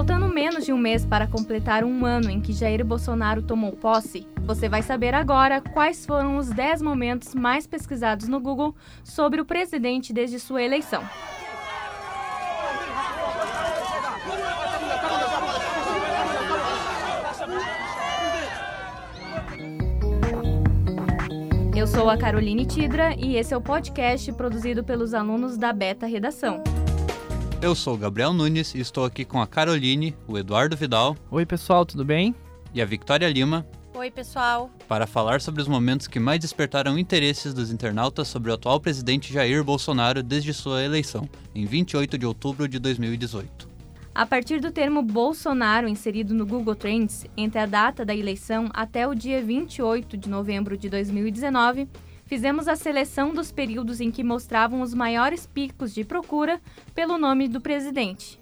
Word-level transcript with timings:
Faltando 0.00 0.28
menos 0.28 0.64
de 0.64 0.72
um 0.72 0.78
mês 0.78 1.04
para 1.04 1.26
completar 1.26 1.84
um 1.84 2.06
ano 2.06 2.30
em 2.30 2.40
que 2.40 2.54
Jair 2.54 2.82
Bolsonaro 2.82 3.42
tomou 3.42 3.72
posse, 3.72 4.26
você 4.46 4.66
vai 4.66 4.80
saber 4.80 5.14
agora 5.14 5.60
quais 5.60 6.06
foram 6.06 6.38
os 6.38 6.48
10 6.48 6.80
momentos 6.80 7.34
mais 7.34 7.66
pesquisados 7.66 8.26
no 8.26 8.40
Google 8.40 8.74
sobre 9.04 9.42
o 9.42 9.44
presidente 9.44 10.10
desde 10.10 10.40
sua 10.40 10.62
eleição. 10.62 11.02
Eu 21.76 21.86
sou 21.86 22.08
a 22.08 22.16
Caroline 22.16 22.64
Tidra 22.64 23.14
e 23.18 23.36
esse 23.36 23.52
é 23.52 23.56
o 23.56 23.60
podcast 23.60 24.32
produzido 24.32 24.82
pelos 24.82 25.12
alunos 25.12 25.58
da 25.58 25.74
Beta 25.74 26.06
Redação. 26.06 26.79
Eu 27.62 27.74
sou 27.74 27.92
o 27.92 27.98
Gabriel 27.98 28.32
Nunes 28.32 28.74
e 28.74 28.80
estou 28.80 29.04
aqui 29.04 29.22
com 29.22 29.38
a 29.38 29.46
Caroline, 29.46 30.16
o 30.26 30.38
Eduardo 30.38 30.74
Vidal. 30.78 31.14
Oi, 31.30 31.44
pessoal, 31.44 31.84
tudo 31.84 32.02
bem? 32.02 32.34
E 32.72 32.80
a 32.80 32.86
Victoria 32.86 33.28
Lima. 33.28 33.66
Oi, 33.92 34.10
pessoal. 34.10 34.70
Para 34.88 35.06
falar 35.06 35.42
sobre 35.42 35.60
os 35.60 35.68
momentos 35.68 36.08
que 36.08 36.18
mais 36.18 36.40
despertaram 36.40 36.98
interesses 36.98 37.52
dos 37.52 37.70
internautas 37.70 38.28
sobre 38.28 38.50
o 38.50 38.54
atual 38.54 38.80
presidente 38.80 39.30
Jair 39.30 39.62
Bolsonaro 39.62 40.22
desde 40.22 40.54
sua 40.54 40.82
eleição, 40.82 41.28
em 41.54 41.66
28 41.66 42.16
de 42.16 42.24
outubro 42.24 42.66
de 42.66 42.78
2018. 42.78 43.68
A 44.14 44.24
partir 44.24 44.58
do 44.58 44.70
termo 44.70 45.02
Bolsonaro 45.02 45.86
inserido 45.86 46.32
no 46.32 46.46
Google 46.46 46.74
Trends, 46.74 47.26
entre 47.36 47.58
a 47.58 47.66
data 47.66 48.06
da 48.06 48.16
eleição 48.16 48.70
até 48.72 49.06
o 49.06 49.14
dia 49.14 49.42
28 49.42 50.16
de 50.16 50.30
novembro 50.30 50.78
de 50.78 50.88
2019, 50.88 51.86
fizemos 52.30 52.68
a 52.68 52.76
seleção 52.76 53.34
dos 53.34 53.50
períodos 53.50 54.00
em 54.00 54.08
que 54.08 54.22
mostravam 54.22 54.82
os 54.82 54.94
maiores 54.94 55.48
picos 55.48 55.92
de 55.92 56.04
procura 56.04 56.60
pelo 56.94 57.18
nome 57.18 57.48
do 57.48 57.60
presidente. 57.60 58.40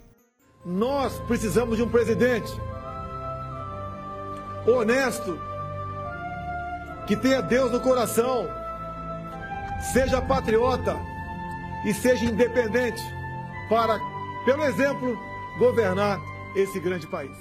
Nós 0.63 1.19
precisamos 1.21 1.75
de 1.75 1.81
um 1.81 1.89
presidente 1.89 2.51
honesto, 4.67 5.39
que 7.07 7.15
tenha 7.15 7.41
Deus 7.41 7.71
no 7.71 7.79
coração, 7.79 8.47
seja 9.91 10.21
patriota 10.21 10.95
e 11.83 11.91
seja 11.91 12.25
independente 12.25 13.01
para, 13.67 13.99
pelo 14.45 14.65
exemplo, 14.65 15.17
governar 15.57 16.19
esse 16.55 16.79
grande 16.79 17.07
país. 17.07 17.35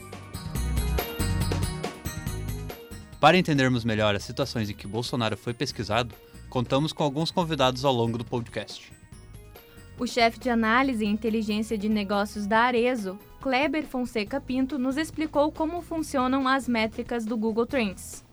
Para 3.21 3.37
entendermos 3.37 3.85
melhor 3.85 4.15
as 4.15 4.23
situações 4.23 4.71
em 4.71 4.75
que 4.75 4.87
Bolsonaro 4.87 5.37
foi 5.37 5.53
pesquisado, 5.53 6.15
contamos 6.49 6.93
com 6.93 7.03
alguns 7.03 7.31
convidados 7.31 7.85
ao 7.85 7.93
longo 7.93 8.19
do 8.19 8.25
podcast. 8.25 8.93
O 9.99 10.07
chefe 10.07 10.39
de 10.39 10.49
análise 10.49 11.05
e 11.05 11.09
inteligência 11.09 11.77
de 11.77 11.89
negócios 11.89 12.47
da 12.47 12.61
Arezo, 12.61 13.19
Kleber 13.41 13.85
Fonseca 13.85 14.41
Pinto, 14.41 14.79
nos 14.79 14.97
explicou 14.97 15.51
como 15.51 15.83
funcionam 15.83 16.47
as 16.47 16.69
métricas 16.69 17.25
do 17.25 17.37
Google 17.37 17.67
Trends. 17.67 18.25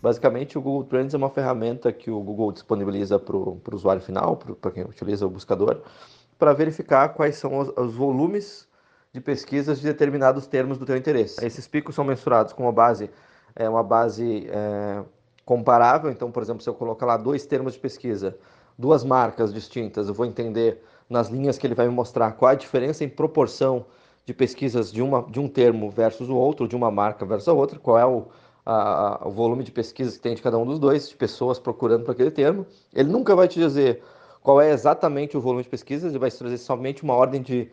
Basicamente, 0.00 0.56
o 0.56 0.60
Google 0.60 0.84
Trends 0.84 1.14
é 1.14 1.16
uma 1.16 1.28
ferramenta 1.28 1.92
que 1.92 2.08
o 2.08 2.20
Google 2.20 2.52
disponibiliza 2.52 3.18
para 3.18 3.36
o 3.36 3.60
usuário 3.72 4.00
final, 4.00 4.36
para 4.36 4.70
quem 4.70 4.84
utiliza 4.84 5.26
o 5.26 5.30
buscador, 5.30 5.82
para 6.38 6.52
verificar 6.52 7.08
quais 7.08 7.36
são 7.36 7.58
os, 7.58 7.68
os, 7.76 7.94
volumes 7.94 8.68
de 9.12 9.20
pesquisas 9.20 9.80
de 9.80 9.86
determinados 9.86 10.46
termos 10.46 10.78
do 10.78 10.86
teu 10.86 10.96
interesse. 10.96 11.44
Esses 11.44 11.66
picos 11.66 11.96
são 11.96 12.04
mensurados 12.04 12.52
com 12.52 12.62
uma 12.62 12.72
base, 12.72 13.10
é, 13.56 13.68
uma 13.68 13.82
base 13.82 14.46
é, 14.48 15.02
comparável. 15.48 16.10
Então, 16.10 16.30
por 16.30 16.42
exemplo, 16.42 16.62
se 16.62 16.68
eu 16.68 16.74
colocar 16.74 17.06
lá 17.06 17.16
dois 17.16 17.46
termos 17.46 17.72
de 17.72 17.78
pesquisa, 17.78 18.36
duas 18.76 19.02
marcas 19.02 19.50
distintas, 19.50 20.06
eu 20.06 20.12
vou 20.12 20.26
entender 20.26 20.82
nas 21.08 21.28
linhas 21.30 21.56
que 21.56 21.66
ele 21.66 21.74
vai 21.74 21.88
me 21.88 21.94
mostrar 21.94 22.32
qual 22.32 22.50
a 22.50 22.54
diferença 22.54 23.02
em 23.02 23.08
proporção 23.08 23.86
de 24.26 24.34
pesquisas 24.34 24.92
de, 24.92 25.00
uma, 25.00 25.22
de 25.22 25.40
um 25.40 25.48
termo 25.48 25.90
versus 25.90 26.28
o 26.28 26.36
outro, 26.36 26.68
de 26.68 26.76
uma 26.76 26.90
marca 26.90 27.24
versus 27.24 27.48
a 27.48 27.54
outra, 27.54 27.78
qual 27.78 27.98
é 27.98 28.04
o, 28.04 28.26
a, 28.66 29.22
o 29.26 29.30
volume 29.30 29.64
de 29.64 29.72
pesquisas 29.72 30.16
que 30.18 30.22
tem 30.22 30.34
de 30.34 30.42
cada 30.42 30.58
um 30.58 30.66
dos 30.66 30.78
dois, 30.78 31.08
de 31.08 31.16
pessoas 31.16 31.58
procurando 31.58 32.04
por 32.04 32.10
aquele 32.10 32.30
termo. 32.30 32.66
Ele 32.94 33.08
nunca 33.10 33.34
vai 33.34 33.48
te 33.48 33.58
dizer 33.58 34.02
qual 34.42 34.60
é 34.60 34.70
exatamente 34.70 35.34
o 35.34 35.40
volume 35.40 35.62
de 35.62 35.70
pesquisas, 35.70 36.10
ele 36.10 36.18
vai 36.18 36.30
te 36.30 36.36
trazer 36.36 36.58
somente 36.58 37.02
uma 37.02 37.14
ordem 37.14 37.40
de, 37.40 37.70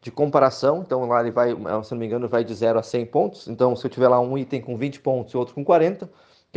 de 0.00 0.10
comparação. 0.10 0.80
Então 0.80 1.06
lá 1.06 1.20
ele 1.20 1.30
vai, 1.30 1.50
se 1.84 1.92
não 1.92 1.98
me 1.98 2.06
engano, 2.06 2.26
vai 2.26 2.42
de 2.42 2.54
0 2.54 2.78
a 2.78 2.82
100 2.82 3.04
pontos. 3.04 3.48
Então 3.48 3.76
se 3.76 3.86
eu 3.86 3.90
tiver 3.90 4.08
lá 4.08 4.18
um 4.18 4.38
item 4.38 4.62
com 4.62 4.78
20 4.78 5.00
pontos 5.00 5.34
e 5.34 5.36
outro 5.36 5.54
com 5.54 5.62
40, 5.62 6.08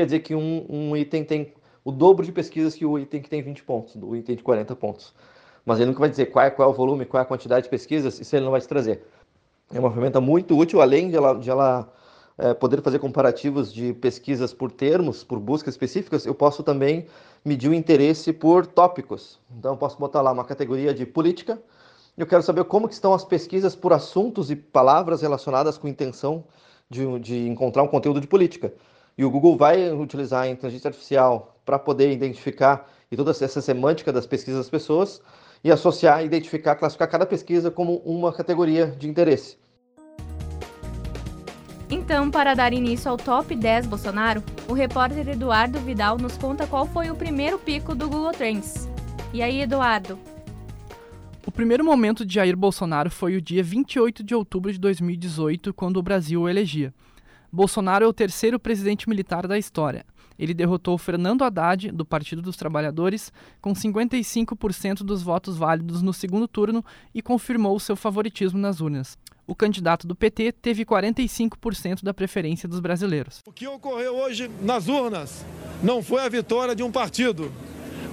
quer 0.01 0.06
dizer 0.06 0.19
que 0.22 0.34
um, 0.34 0.66
um 0.67 0.97
item 0.97 1.23
tem 1.23 1.53
o 1.85 1.91
dobro 1.91 2.25
de 2.25 2.31
pesquisas 2.31 2.73
que 2.73 2.84
o 2.85 2.97
item 2.97 3.22
que 3.22 3.29
tem 3.29 3.41
20 3.41 3.63
pontos, 3.63 3.95
o 3.95 4.16
item 4.16 4.35
de 4.35 4.41
40 4.41 4.75
pontos. 4.75 5.13
Mas 5.63 5.78
ele 5.78 5.88
nunca 5.88 6.00
vai 6.00 6.09
dizer 6.09 6.28
qual 6.28 6.44
é, 6.44 6.50
qual 6.50 6.67
é 6.67 6.72
o 6.72 6.75
volume, 6.75 7.06
qual 7.06 7.19
é 7.19 7.23
a 7.23 7.28
quantidade 7.28 7.66
de 7.66 7.69
pesquisas, 7.69 8.19
isso 8.19 8.35
ele 8.35 8.44
não 8.44 8.51
vai 8.51 8.59
te 8.59 8.67
trazer. 8.67 9.03
É 9.72 9.79
uma 9.79 9.89
ferramenta 9.89 10.19
muito 10.19 10.57
útil, 10.57 10.81
além 10.81 11.09
de 11.09 11.16
ela, 11.16 11.35
de 11.35 11.50
ela 11.51 11.94
é, 12.38 12.51
poder 12.56 12.81
fazer 12.81 12.97
comparativos 12.97 13.72
de 13.72 13.94
pesquisas 13.94 14.51
por 14.51 14.72
termos, 14.72 15.23
por 15.23 15.39
buscas 15.39 15.75
específicas, 15.75 16.25
eu 16.25 16.33
posso 16.33 16.63
também 16.63 17.06
medir 17.45 17.69
o 17.69 17.73
interesse 17.73 18.33
por 18.33 18.66
tópicos. 18.66 19.39
Então, 19.56 19.73
eu 19.73 19.78
posso 19.78 20.00
botar 20.00 20.22
lá 20.22 20.31
uma 20.31 20.44
categoria 20.44 20.95
de 20.95 21.06
política, 21.06 21.62
eu 22.18 22.25
quero 22.25 22.41
saber 22.41 22.63
como 22.63 22.88
que 22.88 22.95
estão 22.95 23.13
as 23.13 23.23
pesquisas 23.23 23.75
por 23.75 23.94
assuntos 23.94 24.50
e 24.50 24.56
palavras 24.56 25.22
relacionadas 25.22 25.78
com 25.78 25.88
intenção 25.88 26.44
de, 26.89 27.19
de 27.19 27.47
encontrar 27.47 27.83
um 27.83 27.88
conteúdo 27.88 28.19
de 28.19 28.28
política. 28.28 28.73
E 29.17 29.25
o 29.25 29.29
Google 29.29 29.57
vai 29.57 29.91
utilizar 29.91 30.44
a 30.44 30.47
inteligência 30.47 30.88
artificial 30.88 31.55
para 31.66 31.77
poder 31.77 32.11
identificar 32.11 32.89
e 33.11 33.17
toda 33.17 33.31
essa 33.31 33.61
semântica 33.61 34.11
das 34.11 34.25
pesquisas 34.25 34.61
das 34.61 34.69
pessoas 34.69 35.22
e 35.63 35.72
associar, 35.72 36.23
identificar, 36.23 36.75
classificar 36.75 37.09
cada 37.09 37.25
pesquisa 37.25 37.69
como 37.69 37.97
uma 37.97 38.31
categoria 38.31 38.88
de 38.88 39.07
interesse. 39.07 39.57
Então, 41.89 42.31
para 42.31 42.53
dar 42.53 42.71
início 42.71 43.11
ao 43.11 43.17
Top 43.17 43.53
10 43.53 43.85
Bolsonaro, 43.85 44.41
o 44.67 44.73
repórter 44.73 45.27
Eduardo 45.27 45.77
Vidal 45.79 46.17
nos 46.17 46.38
conta 46.38 46.66
qual 46.66 46.85
foi 46.85 47.11
o 47.11 47.16
primeiro 47.16 47.59
pico 47.59 47.94
do 47.94 48.07
Google 48.07 48.31
Trends. 48.31 48.89
E 49.33 49.44
aí, 49.44 49.61
Eduardo? 49.61 50.17
O 51.45 51.51
primeiro 51.51 51.83
momento 51.83 52.25
de 52.25 52.35
Jair 52.35 52.55
Bolsonaro 52.55 53.11
foi 53.11 53.35
o 53.35 53.41
dia 53.41 53.61
28 53.61 54.23
de 54.23 54.33
outubro 54.33 54.71
de 54.71 54.79
2018, 54.79 55.73
quando 55.73 55.97
o 55.97 56.01
Brasil 56.01 56.41
o 56.41 56.50
elegia. 56.50 56.94
Bolsonaro 57.51 58.06
é 58.06 58.07
o 58.07 58.13
terceiro 58.13 58.57
presidente 58.57 59.09
militar 59.09 59.45
da 59.45 59.57
história. 59.57 60.06
Ele 60.39 60.53
derrotou 60.53 60.97
Fernando 60.97 61.44
Haddad, 61.44 61.91
do 61.91 62.06
Partido 62.06 62.41
dos 62.41 62.56
Trabalhadores, 62.56 63.31
com 63.62 63.73
55% 63.73 65.03
dos 65.03 65.22
votos 65.22 65.57
válidos 65.57 66.01
no 66.01 66.13
segundo 66.13 66.47
turno 66.47 66.84
e 67.13 67.22
confirmou 67.22 67.79
seu 67.79 67.95
favoritismo 67.95 68.57
nas 68.57 68.79
urnas. 68.79 69.17
O 69.45 69.53
candidato 69.53 70.07
do 70.07 70.16
PT 70.16 70.53
teve 70.53 70.85
45% 70.85 72.03
da 72.03 72.13
preferência 72.13 72.69
dos 72.69 72.79
brasileiros. 72.79 73.41
O 73.45 73.51
que 73.51 73.68
ocorreu 73.68 74.16
hoje 74.16 74.50
nas 74.62 74.88
urnas 74.88 75.45
não 75.83 76.01
foi 76.01 76.22
a 76.22 76.29
vitória 76.29 76.73
de 76.73 76.83
um 76.83 76.91
partido, 76.91 77.51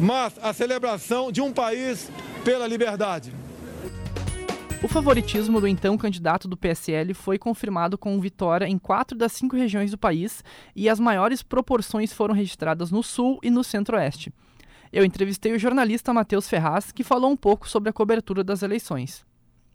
mas 0.00 0.34
a 0.42 0.52
celebração 0.52 1.30
de 1.30 1.40
um 1.40 1.52
país 1.52 2.10
pela 2.44 2.66
liberdade. 2.66 3.32
O 4.80 4.86
favoritismo 4.86 5.60
do 5.60 5.66
então 5.66 5.98
candidato 5.98 6.46
do 6.46 6.56
PSL 6.56 7.12
foi 7.12 7.36
confirmado 7.36 7.98
com 7.98 8.20
vitória 8.20 8.64
em 8.64 8.78
quatro 8.78 9.18
das 9.18 9.32
cinco 9.32 9.56
regiões 9.56 9.90
do 9.90 9.98
país 9.98 10.44
e 10.74 10.88
as 10.88 11.00
maiores 11.00 11.42
proporções 11.42 12.12
foram 12.12 12.32
registradas 12.32 12.92
no 12.92 13.02
Sul 13.02 13.40
e 13.42 13.50
no 13.50 13.64
Centro-Oeste. 13.64 14.32
Eu 14.92 15.04
entrevistei 15.04 15.52
o 15.52 15.58
jornalista 15.58 16.14
Matheus 16.14 16.48
Ferraz, 16.48 16.92
que 16.92 17.02
falou 17.02 17.30
um 17.30 17.36
pouco 17.36 17.68
sobre 17.68 17.90
a 17.90 17.92
cobertura 17.92 18.44
das 18.44 18.62
eleições. 18.62 19.26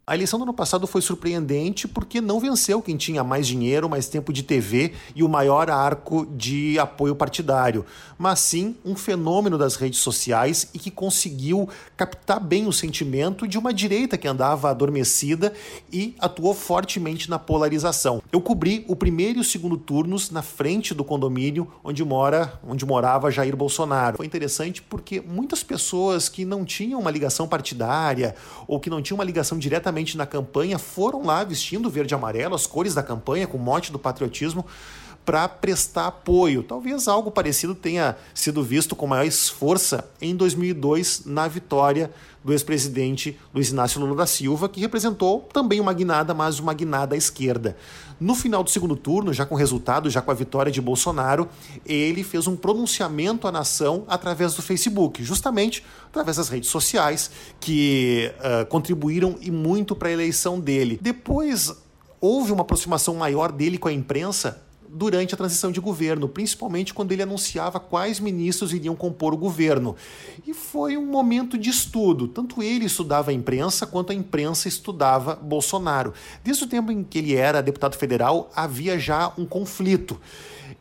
A 0.05 0.15
eleição 0.15 0.37
do 0.37 0.43
ano 0.43 0.53
passado 0.53 0.85
foi 0.85 1.01
surpreendente 1.01 1.87
porque 1.87 2.19
não 2.19 2.37
venceu 2.37 2.81
quem 2.81 2.97
tinha 2.97 3.23
mais 3.23 3.47
dinheiro, 3.47 3.89
mais 3.89 4.09
tempo 4.09 4.33
de 4.33 4.43
TV 4.43 4.91
e 5.15 5.23
o 5.23 5.29
maior 5.29 5.69
arco 5.69 6.25
de 6.25 6.77
apoio 6.77 7.15
partidário, 7.15 7.85
mas 8.17 8.41
sim 8.41 8.75
um 8.83 8.97
fenômeno 8.97 9.57
das 9.57 9.77
redes 9.77 9.99
sociais 9.99 10.67
e 10.73 10.77
que 10.77 10.91
conseguiu 10.91 11.69
captar 11.95 12.41
bem 12.41 12.67
o 12.67 12.73
sentimento 12.73 13.47
de 13.47 13.57
uma 13.57 13.73
direita 13.73 14.17
que 14.17 14.27
andava 14.27 14.69
adormecida 14.69 15.53
e 15.89 16.13
atuou 16.19 16.53
fortemente 16.53 17.29
na 17.29 17.39
polarização. 17.39 18.21
Eu 18.29 18.41
cobri 18.41 18.83
o 18.89 18.97
primeiro 18.97 19.39
e 19.39 19.41
o 19.41 19.45
segundo 19.45 19.77
turnos 19.77 20.29
na 20.29 20.41
frente 20.41 20.93
do 20.93 21.05
condomínio 21.05 21.71
onde 21.81 22.03
mora, 22.03 22.59
onde 22.67 22.85
morava 22.85 23.31
Jair 23.31 23.55
Bolsonaro. 23.55 24.17
Foi 24.17 24.25
interessante 24.25 24.81
porque 24.81 25.21
muitas 25.21 25.63
pessoas 25.63 26.27
que 26.27 26.43
não 26.43 26.65
tinham 26.65 26.99
uma 26.99 27.09
ligação 27.09 27.47
partidária 27.47 28.35
ou 28.67 28.81
que 28.81 28.89
não 28.89 29.01
tinham 29.01 29.17
uma 29.17 29.23
ligação 29.23 29.57
direta 29.57 29.92
na 30.17 30.25
campanha 30.25 30.79
foram 30.79 31.23
lá 31.25 31.43
vestindo 31.43 31.89
verde 31.89 32.13
e 32.13 32.15
amarelo, 32.15 32.55
as 32.55 32.65
cores 32.65 32.93
da 32.93 33.03
campanha, 33.03 33.47
com 33.47 33.57
mote 33.57 33.91
do 33.91 33.99
patriotismo, 33.99 34.65
para 35.25 35.47
prestar 35.47 36.07
apoio. 36.07 36.63
Talvez 36.63 37.07
algo 37.07 37.31
parecido 37.31 37.73
tenha 37.73 38.15
sido 38.33 38.63
visto 38.63 38.95
com 38.95 39.07
mais 39.07 39.49
força 39.49 40.09
em 40.21 40.35
2002 40.35 41.23
na 41.25 41.47
vitória 41.47 42.11
do 42.43 42.51
ex-presidente 42.51 43.39
Luiz 43.53 43.69
Inácio 43.69 44.01
Lula 44.01 44.15
da 44.15 44.25
Silva, 44.25 44.67
que 44.67 44.81
representou 44.81 45.47
também 45.53 45.79
uma 45.79 45.93
guinada, 45.93 46.33
mas 46.33 46.59
uma 46.59 46.73
guinada 46.73 47.15
à 47.15 47.17
esquerda. 47.17 47.77
No 48.19 48.35
final 48.35 48.63
do 48.63 48.69
segundo 48.69 48.95
turno, 48.95 49.33
já 49.33 49.45
com 49.45 49.55
resultado, 49.55 50.09
já 50.09 50.21
com 50.21 50.29
a 50.29 50.33
vitória 50.33 50.71
de 50.71 50.81
Bolsonaro, 50.81 51.47
ele 51.85 52.23
fez 52.23 52.45
um 52.45 52.55
pronunciamento 52.55 53.47
à 53.47 53.51
nação 53.51 54.03
através 54.07 54.53
do 54.55 54.61
Facebook, 54.61 55.23
justamente 55.23 55.83
através 56.07 56.37
das 56.37 56.49
redes 56.49 56.69
sociais, 56.69 57.31
que 57.59 58.31
uh, 58.39 58.65
contribuíram 58.65 59.37
e 59.41 59.49
muito 59.49 59.95
para 59.95 60.09
a 60.09 60.11
eleição 60.11 60.59
dele. 60.59 60.99
Depois 61.01 61.73
houve 62.19 62.51
uma 62.51 62.61
aproximação 62.61 63.15
maior 63.15 63.51
dele 63.51 63.77
com 63.77 63.87
a 63.87 63.93
imprensa 63.93 64.61
durante 64.93 65.33
a 65.33 65.37
transição 65.37 65.71
de 65.71 65.79
governo, 65.79 66.29
principalmente 66.29 66.93
quando 66.93 67.11
ele 67.11 67.23
anunciava 67.23 67.79
quais 67.79 68.19
ministros 68.19 68.73
iriam 68.73 68.95
compor 68.95 69.33
o 69.33 69.37
governo. 69.37 69.95
E 70.45 70.53
foi 70.53 70.95
um 70.95 71.05
momento 71.05 71.57
de 71.57 71.69
estudo. 71.69 72.27
Tanto 72.27 72.61
ele 72.61 72.85
estudava 72.85 73.31
a 73.31 73.33
imprensa 73.33 73.87
quanto 73.87 74.11
a 74.11 74.15
imprensa 74.15 74.67
estudava 74.67 75.35
Bolsonaro. 75.35 76.13
Desde 76.43 76.63
o 76.63 76.67
tempo 76.67 76.91
em 76.91 77.03
que 77.03 77.17
ele 77.17 77.35
era 77.35 77.61
deputado 77.61 77.97
federal, 77.97 78.51
havia 78.55 78.99
já 78.99 79.33
um 79.37 79.45
conflito. 79.45 80.19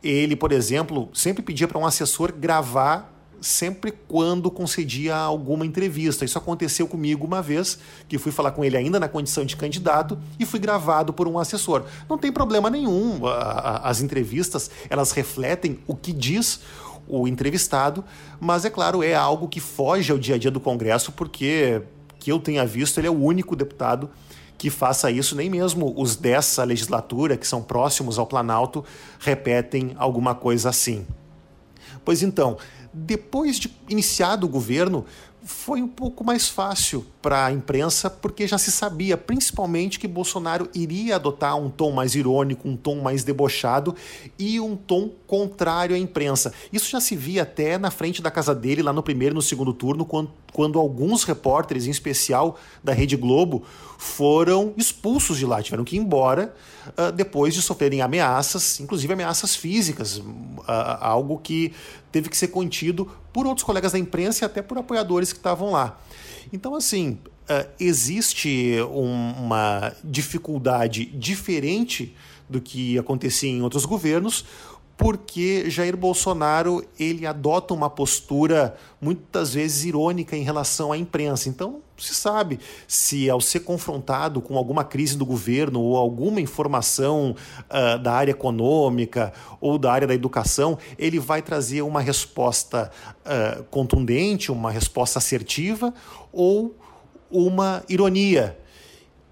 Ele, 0.03 0.35
por 0.35 0.51
exemplo, 0.51 1.09
sempre 1.13 1.41
pedia 1.41 1.67
para 1.67 1.79
um 1.79 1.85
assessor 1.85 2.31
gravar 2.33 3.12
sempre 3.43 3.91
quando 3.91 4.49
concedia 4.49 5.15
alguma 5.15 5.65
entrevista. 5.65 6.23
Isso 6.23 6.37
aconteceu 6.37 6.87
comigo 6.87 7.25
uma 7.25 7.41
vez, 7.41 7.77
que 8.07 8.17
fui 8.17 8.31
falar 8.31 8.51
com 8.51 8.63
ele 8.63 8.77
ainda 8.77 8.99
na 8.99 9.09
condição 9.09 9.45
de 9.45 9.57
candidato 9.57 10.17
e 10.39 10.45
fui 10.45 10.59
gravado 10.59 11.11
por 11.11 11.27
um 11.27 11.37
assessor. 11.37 11.83
Não 12.09 12.17
tem 12.17 12.31
problema 12.31 12.69
nenhum. 12.69 13.21
As 13.27 14.01
entrevistas, 14.01 14.71
elas 14.89 15.11
refletem 15.11 15.79
o 15.85 15.95
que 15.95 16.13
diz 16.13 16.61
o 17.05 17.27
entrevistado, 17.27 18.03
mas 18.39 18.63
é 18.63 18.69
claro, 18.69 19.03
é 19.03 19.13
algo 19.13 19.49
que 19.49 19.59
foge 19.59 20.09
ao 20.11 20.17
dia 20.17 20.35
a 20.35 20.37
dia 20.37 20.49
do 20.49 20.61
Congresso, 20.61 21.11
porque 21.11 21.81
que 22.17 22.31
eu 22.31 22.39
tenha 22.39 22.65
visto, 22.65 22.97
ele 22.97 23.07
é 23.07 23.11
o 23.11 23.21
único 23.21 23.53
deputado 23.53 24.09
que 24.57 24.69
faça 24.69 25.11
isso, 25.11 25.35
nem 25.35 25.49
mesmo 25.49 25.93
os 25.97 26.15
dessa 26.15 26.63
legislatura, 26.63 27.35
que 27.35 27.45
são 27.45 27.61
próximos 27.61 28.17
ao 28.17 28.25
Planalto, 28.25 28.85
repetem 29.19 29.93
alguma 29.97 30.33
coisa 30.33 30.69
assim. 30.69 31.05
Pois 32.05 32.23
então, 32.23 32.57
depois 32.93 33.57
de 33.57 33.73
iniciado 33.89 34.45
o 34.45 34.49
governo, 34.49 35.05
foi 35.45 35.81
um 35.81 35.87
pouco 35.87 36.23
mais 36.23 36.47
fácil 36.47 37.05
para 37.21 37.45
a 37.45 37.51
imprensa, 37.51 38.09
porque 38.09 38.47
já 38.47 38.57
se 38.57 38.71
sabia, 38.71 39.17
principalmente, 39.17 39.99
que 39.99 40.07
Bolsonaro 40.07 40.69
iria 40.73 41.15
adotar 41.15 41.57
um 41.57 41.69
tom 41.69 41.91
mais 41.91 42.15
irônico, 42.15 42.67
um 42.67 42.77
tom 42.77 43.01
mais 43.01 43.23
debochado 43.23 43.95
e 44.39 44.59
um 44.59 44.75
tom 44.75 45.09
contrário 45.27 45.95
à 45.95 45.99
imprensa. 45.99 46.53
Isso 46.71 46.89
já 46.89 46.99
se 46.99 47.15
via 47.15 47.43
até 47.43 47.77
na 47.77 47.91
frente 47.91 48.21
da 48.21 48.31
casa 48.31 48.55
dele, 48.55 48.81
lá 48.81 48.93
no 48.93 49.03
primeiro 49.03 49.33
e 49.33 49.37
no 49.37 49.41
segundo 49.41 49.73
turno, 49.73 50.05
quando, 50.05 50.31
quando 50.53 50.79
alguns 50.79 51.23
repórteres, 51.23 51.87
em 51.87 51.91
especial 51.91 52.57
da 52.83 52.93
Rede 52.93 53.17
Globo, 53.17 53.63
foram 53.97 54.73
expulsos 54.77 55.37
de 55.37 55.45
lá, 55.45 55.61
tiveram 55.61 55.83
que 55.83 55.95
ir 55.95 55.99
embora 55.99 56.53
uh, 56.97 57.11
depois 57.11 57.53
de 57.53 57.61
sofrerem 57.61 58.01
ameaças, 58.01 58.79
inclusive 58.79 59.11
ameaças 59.13 59.55
físicas, 59.55 60.17
uh, 60.17 60.23
algo 60.99 61.37
que 61.37 61.73
teve 62.11 62.29
que 62.29 62.37
ser 62.37 62.49
contido 62.49 63.09
por 63.33 63.47
outros 63.47 63.65
colegas 63.65 63.91
da 63.91 63.99
imprensa 63.99 64.43
e 64.43 64.45
até 64.45 64.61
por 64.61 64.77
apoiadores 64.77 65.33
que 65.33 65.39
estavam 65.39 65.71
lá. 65.71 65.99
Então, 66.53 66.75
assim, 66.75 67.17
uh, 67.49 67.67
existe 67.79 68.77
um, 68.91 69.31
uma 69.31 69.91
dificuldade 70.03 71.05
diferente 71.05 72.15
do 72.47 72.61
que 72.61 72.97
acontecia 72.99 73.49
em 73.49 73.61
outros 73.61 73.85
governos, 73.85 74.45
porque 74.95 75.69
Jair 75.69 75.97
Bolsonaro 75.97 76.85
ele 76.99 77.25
adota 77.25 77.73
uma 77.73 77.89
postura 77.89 78.75
muitas 79.01 79.53
vezes 79.53 79.85
irônica 79.85 80.35
em 80.35 80.43
relação 80.43 80.91
à 80.91 80.97
imprensa. 80.97 81.49
Então, 81.49 81.81
se 81.97 82.13
sabe 82.13 82.59
se 82.87 83.29
ao 83.29 83.41
ser 83.41 83.61
confrontado 83.61 84.41
com 84.41 84.57
alguma 84.57 84.83
crise 84.83 85.17
do 85.17 85.25
governo 85.25 85.81
ou 85.81 85.97
alguma 85.97 86.39
informação 86.39 87.35
uh, 87.69 87.99
da 87.99 88.13
área 88.13 88.31
econômica 88.31 89.33
ou 89.59 89.77
da 89.77 89.91
área 89.91 90.07
da 90.07 90.13
educação, 90.13 90.77
ele 90.97 91.19
vai 91.19 91.41
trazer 91.41 91.81
uma 91.81 92.01
resposta 92.01 92.91
uh, 93.25 93.63
contundente, 93.65 94.51
uma 94.51 94.71
resposta 94.71 95.19
assertiva 95.19 95.93
ou 96.31 96.75
uma 97.31 97.83
ironia 97.89 98.57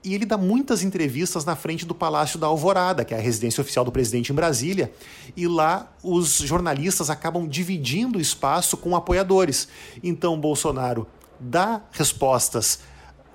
e 0.04 0.16
ele 0.16 0.26
dá 0.26 0.38
muitas 0.38 0.84
entrevistas 0.84 1.46
na 1.46 1.56
frente 1.56 1.86
do 1.86 1.94
Palácio 1.94 2.40
da 2.40 2.48
Alvorada, 2.48 3.06
que 3.06 3.14
é 3.14 3.18
a 3.18 3.22
residência 3.22 3.62
oficial 3.62 3.86
do 3.86 3.92
presidente 3.92 4.32
em 4.32 4.36
Brasília, 4.36 4.92
e 5.36 5.48
lá 5.48 5.92
os 6.04 6.38
jornalistas 6.38 7.10
acabam 7.10 7.48
dividindo 7.48 8.18
o 8.18 8.22
espaço 8.22 8.78
com 8.78 8.96
apoiadores. 8.96 9.68
Então 10.04 10.40
Bolsonaro 10.40 11.08
dá 11.40 11.82
respostas 11.92 12.80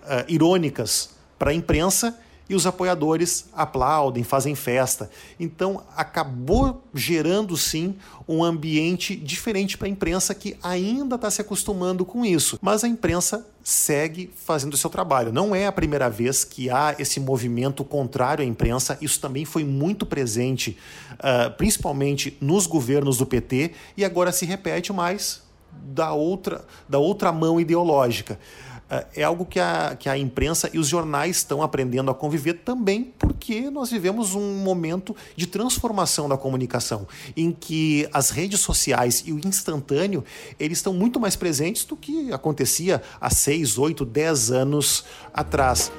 uh, 0.03 0.25
irônicas 0.29 1.11
para 1.39 1.51
a 1.51 1.55
imprensa 1.55 2.19
e 2.49 2.55
os 2.55 2.67
apoiadores 2.67 3.49
aplaudem, 3.53 4.23
fazem 4.23 4.55
festa. 4.55 5.11
Então 5.39 5.83
acabou 5.97 6.83
gerando 6.95 7.57
sim 7.57 7.97
um 8.29 8.43
ambiente 8.43 9.15
diferente 9.15 9.77
para 9.77 9.87
a 9.87 9.91
imprensa 9.91 10.35
que 10.35 10.57
ainda 10.63 11.17
está 11.17 11.31
se 11.31 11.41
acostumando 11.41 12.05
com 12.05 12.25
isso. 12.25 12.59
Mas 12.61 12.85
a 12.85 12.89
imprensa 12.89 13.47
segue 13.63 14.31
fazendo 14.37 14.75
o 14.75 14.77
seu 14.77 14.91
trabalho. 14.91 15.33
Não 15.33 15.55
é 15.55 15.67
a 15.67 15.73
primeira 15.73 16.09
vez 16.09 16.45
que 16.45 16.71
há 16.71 16.95
esse 16.99 17.19
movimento 17.19 17.85
contrário 17.85 18.45
à 18.45 18.47
imprensa. 18.47 18.97
Isso 19.01 19.21
também 19.21 19.45
foi 19.45 19.65
muito 19.65 20.07
presente, 20.07 20.77
uh, 21.15 21.51
principalmente 21.57 22.37
nos 22.41 22.67
governos 22.67 23.19
do 23.19 23.27
PT, 23.27 23.73
e 23.97 24.05
agora 24.05 24.31
se 24.31 24.47
repete 24.47 24.93
mais 24.93 25.43
da 25.73 26.13
outra, 26.13 26.65
da 26.89 26.99
outra 26.99 27.31
mão 27.33 27.61
ideológica. 27.61 28.39
É, 28.89 29.07
é 29.17 29.23
algo 29.25 29.45
que 29.45 29.59
a, 29.59 29.97
que 29.99 30.09
a 30.09 30.17
imprensa 30.17 30.71
e 30.73 30.79
os 30.79 30.87
jornais 30.87 31.39
estão 31.39 31.63
aprendendo 31.63 32.11
a 32.11 32.15
conviver 32.15 32.55
também 32.55 33.13
porque 33.19 33.69
nós 33.71 33.91
vivemos 33.91 34.35
um 34.35 34.59
momento 34.59 35.15
de 35.35 35.47
transformação 35.47 36.29
da 36.29 36.37
comunicação, 36.37 37.07
em 37.37 37.51
que 37.51 38.09
as 38.13 38.31
redes 38.31 38.61
sociais 38.61 39.25
e 39.27 39.33
o 39.33 39.41
instantâneo 39.45 40.25
eles 40.59 40.79
estão 40.79 40.93
muito 40.93 41.19
mais 41.19 41.35
presentes 41.35 41.85
do 41.85 41.97
que 41.97 42.33
acontecia 42.33 43.03
há 43.21 43.31
6, 43.31 43.79
8, 43.79 44.05
10 44.05 44.51
anos 44.53 45.05
atrás. 45.35 45.91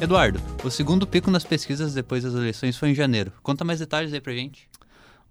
Eduardo, 0.00 0.40
o 0.64 0.70
segundo 0.70 1.06
pico 1.06 1.30
nas 1.30 1.44
pesquisas 1.44 1.94
depois 1.94 2.24
das 2.24 2.34
eleições 2.34 2.76
foi 2.76 2.90
em 2.90 2.94
janeiro. 2.94 3.32
Conta 3.42 3.64
mais 3.64 3.78
detalhes 3.78 4.12
aí 4.12 4.20
pra 4.20 4.32
gente. 4.32 4.68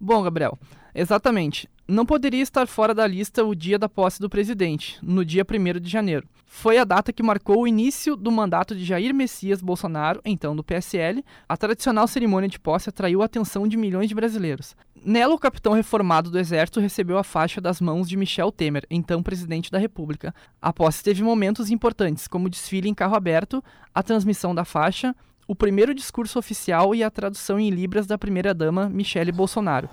Bom, 0.00 0.22
Gabriel, 0.22 0.58
exatamente. 0.94 1.68
Não 1.86 2.06
poderia 2.06 2.42
estar 2.42 2.66
fora 2.66 2.94
da 2.94 3.06
lista 3.06 3.44
o 3.44 3.54
dia 3.54 3.78
da 3.78 3.90
posse 3.90 4.18
do 4.18 4.30
presidente, 4.30 4.96
no 5.02 5.22
dia 5.22 5.44
1 5.44 5.78
de 5.78 5.90
janeiro. 5.90 6.26
Foi 6.46 6.78
a 6.78 6.84
data 6.84 7.12
que 7.12 7.22
marcou 7.22 7.60
o 7.60 7.68
início 7.68 8.16
do 8.16 8.32
mandato 8.32 8.74
de 8.74 8.82
Jair 8.82 9.14
Messias 9.14 9.60
Bolsonaro, 9.60 10.18
então 10.24 10.56
do 10.56 10.64
PSL. 10.64 11.22
A 11.46 11.58
tradicional 11.58 12.08
cerimônia 12.08 12.48
de 12.48 12.58
posse 12.58 12.88
atraiu 12.88 13.20
a 13.20 13.26
atenção 13.26 13.68
de 13.68 13.76
milhões 13.76 14.08
de 14.08 14.14
brasileiros. 14.14 14.74
Nela, 15.04 15.34
o 15.34 15.38
capitão 15.38 15.74
reformado 15.74 16.30
do 16.30 16.38
Exército 16.38 16.80
recebeu 16.80 17.18
a 17.18 17.24
faixa 17.24 17.60
das 17.60 17.82
mãos 17.82 18.08
de 18.08 18.16
Michel 18.16 18.50
Temer, 18.50 18.86
então 18.88 19.22
presidente 19.22 19.70
da 19.70 19.78
República. 19.78 20.34
A 20.62 20.72
posse 20.72 21.04
teve 21.04 21.22
momentos 21.22 21.70
importantes, 21.70 22.26
como 22.26 22.46
o 22.46 22.50
desfile 22.50 22.88
em 22.88 22.94
carro 22.94 23.14
aberto, 23.14 23.62
a 23.94 24.02
transmissão 24.02 24.54
da 24.54 24.64
faixa, 24.64 25.14
o 25.46 25.54
primeiro 25.54 25.94
discurso 25.94 26.38
oficial 26.38 26.94
e 26.94 27.04
a 27.04 27.10
tradução 27.10 27.60
em 27.60 27.68
libras 27.68 28.06
da 28.06 28.16
primeira-dama 28.16 28.88
Michele 28.88 29.30
Bolsonaro. 29.30 29.90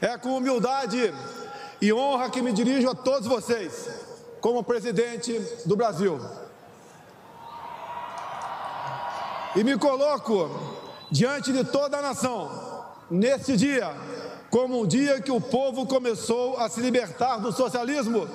É 0.00 0.18
com 0.18 0.36
humildade 0.36 1.14
e 1.80 1.92
honra 1.92 2.30
que 2.30 2.42
me 2.42 2.52
dirijo 2.52 2.88
a 2.88 2.94
todos 2.94 3.28
vocês, 3.28 3.88
como 4.40 4.64
presidente 4.64 5.38
do 5.64 5.76
Brasil. 5.76 6.18
E 9.54 9.62
me 9.62 9.78
coloco 9.78 10.50
diante 11.10 11.52
de 11.52 11.64
toda 11.64 11.98
a 11.98 12.02
nação, 12.02 12.50
neste 13.10 13.56
dia, 13.56 13.94
como 14.50 14.82
um 14.82 14.86
dia 14.86 15.20
que 15.20 15.30
o 15.30 15.40
povo 15.40 15.86
começou 15.86 16.58
a 16.58 16.68
se 16.68 16.80
libertar 16.80 17.36
do 17.36 17.52
socialismo. 17.52 18.28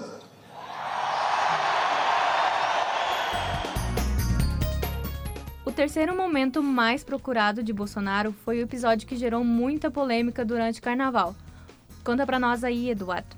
O 5.66 5.72
terceiro 5.72 6.16
momento 6.16 6.64
mais 6.64 7.04
procurado 7.04 7.62
de 7.62 7.74
Bolsonaro 7.74 8.34
foi 8.46 8.60
o 8.60 8.64
episódio 8.64 9.08
que 9.08 9.16
gerou 9.16 9.44
muita 9.44 9.92
polêmica 9.92 10.46
durante 10.46 10.80
o 10.80 10.84
carnaval 10.84 11.36
Conta 12.10 12.26
para 12.26 12.40
nós 12.40 12.64
aí, 12.64 12.90
Eduardo. 12.90 13.36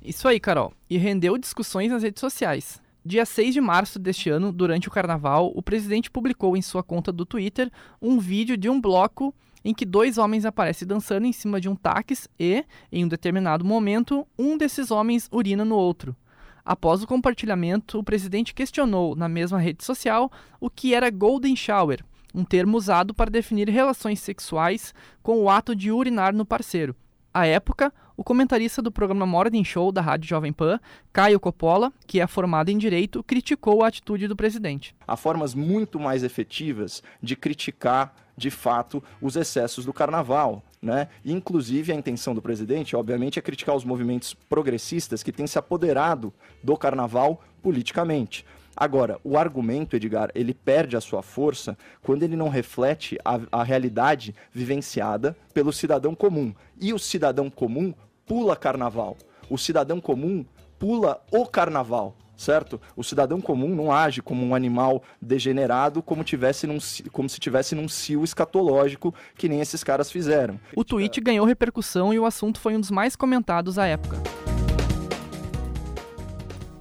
Isso 0.00 0.26
aí, 0.26 0.40
Carol. 0.40 0.72
E 0.88 0.96
rendeu 0.96 1.36
discussões 1.36 1.92
nas 1.92 2.02
redes 2.02 2.18
sociais. 2.18 2.80
Dia 3.04 3.26
6 3.26 3.52
de 3.52 3.60
março 3.60 3.98
deste 3.98 4.30
ano, 4.30 4.50
durante 4.50 4.88
o 4.88 4.90
carnaval, 4.90 5.52
o 5.54 5.62
presidente 5.62 6.10
publicou 6.10 6.56
em 6.56 6.62
sua 6.62 6.82
conta 6.82 7.12
do 7.12 7.26
Twitter 7.26 7.70
um 8.00 8.18
vídeo 8.18 8.56
de 8.56 8.70
um 8.70 8.80
bloco 8.80 9.34
em 9.62 9.74
que 9.74 9.84
dois 9.84 10.16
homens 10.16 10.46
aparecem 10.46 10.88
dançando 10.88 11.26
em 11.26 11.32
cima 11.34 11.60
de 11.60 11.68
um 11.68 11.76
táxi 11.76 12.26
e, 12.40 12.64
em 12.90 13.04
um 13.04 13.08
determinado 13.08 13.66
momento, 13.66 14.26
um 14.38 14.56
desses 14.56 14.90
homens 14.90 15.28
urina 15.30 15.62
no 15.62 15.76
outro. 15.76 16.16
Após 16.64 17.02
o 17.02 17.06
compartilhamento, 17.06 17.98
o 17.98 18.02
presidente 18.02 18.54
questionou 18.54 19.14
na 19.14 19.28
mesma 19.28 19.58
rede 19.58 19.84
social 19.84 20.32
o 20.58 20.70
que 20.70 20.94
era 20.94 21.10
Golden 21.10 21.54
Shower, 21.54 22.02
um 22.34 22.46
termo 22.46 22.78
usado 22.78 23.12
para 23.12 23.30
definir 23.30 23.68
relações 23.68 24.20
sexuais 24.20 24.94
com 25.22 25.42
o 25.42 25.50
ato 25.50 25.76
de 25.76 25.92
urinar 25.92 26.34
no 26.34 26.46
parceiro. 26.46 26.96
À 27.38 27.46
época, 27.46 27.92
o 28.16 28.24
comentarista 28.24 28.82
do 28.82 28.90
programa 28.90 29.24
Morning 29.24 29.62
Show 29.62 29.92
da 29.92 30.00
Rádio 30.00 30.28
Jovem 30.28 30.52
Pan, 30.52 30.80
Caio 31.12 31.38
Coppola, 31.38 31.92
que 32.04 32.20
é 32.20 32.26
formado 32.26 32.68
em 32.68 32.76
Direito, 32.76 33.22
criticou 33.22 33.84
a 33.84 33.86
atitude 33.86 34.26
do 34.26 34.34
presidente. 34.34 34.92
Há 35.06 35.16
formas 35.16 35.54
muito 35.54 36.00
mais 36.00 36.24
efetivas 36.24 37.00
de 37.22 37.36
criticar, 37.36 38.12
de 38.36 38.50
fato, 38.50 39.00
os 39.22 39.36
excessos 39.36 39.84
do 39.84 39.92
carnaval. 39.92 40.64
Né? 40.82 41.06
Inclusive, 41.24 41.92
a 41.92 41.94
intenção 41.94 42.34
do 42.34 42.42
presidente, 42.42 42.96
obviamente, 42.96 43.38
é 43.38 43.42
criticar 43.42 43.76
os 43.76 43.84
movimentos 43.84 44.34
progressistas 44.34 45.22
que 45.22 45.30
têm 45.30 45.46
se 45.46 45.60
apoderado 45.60 46.34
do 46.60 46.76
carnaval 46.76 47.40
politicamente. 47.62 48.44
Agora, 48.80 49.18
o 49.24 49.36
argumento, 49.36 49.96
Edgar, 49.96 50.30
ele 50.36 50.54
perde 50.54 50.96
a 50.96 51.00
sua 51.00 51.20
força 51.20 51.76
quando 52.00 52.22
ele 52.22 52.36
não 52.36 52.48
reflete 52.48 53.18
a, 53.24 53.40
a 53.50 53.64
realidade 53.64 54.32
vivenciada 54.52 55.36
pelo 55.52 55.72
cidadão 55.72 56.14
comum. 56.14 56.54
E 56.80 56.92
o 56.92 56.98
cidadão 56.98 57.50
comum 57.50 57.92
pula 58.24 58.54
carnaval. 58.54 59.16
O 59.50 59.58
cidadão 59.58 60.00
comum 60.00 60.46
pula 60.78 61.20
o 61.32 61.44
carnaval 61.44 62.16
certo? 62.36 62.80
O 62.94 63.02
cidadão 63.02 63.40
comum 63.40 63.74
não 63.74 63.90
age 63.90 64.22
como 64.22 64.46
um 64.46 64.54
animal 64.54 65.02
degenerado 65.20 66.00
como, 66.00 66.22
tivesse 66.22 66.68
num, 66.68 66.78
como 67.10 67.28
se 67.28 67.40
tivesse 67.40 67.74
num 67.74 67.88
cio 67.88 68.22
escatológico 68.22 69.12
que 69.34 69.48
nem 69.48 69.60
esses 69.60 69.82
caras 69.82 70.08
fizeram. 70.08 70.60
O 70.76 70.84
tweet 70.84 71.20
ganhou 71.20 71.44
repercussão 71.44 72.14
e 72.14 72.18
o 72.20 72.24
assunto 72.24 72.60
foi 72.60 72.76
um 72.76 72.80
dos 72.80 72.92
mais 72.92 73.16
comentados 73.16 73.76
à 73.76 73.88
época. 73.88 74.22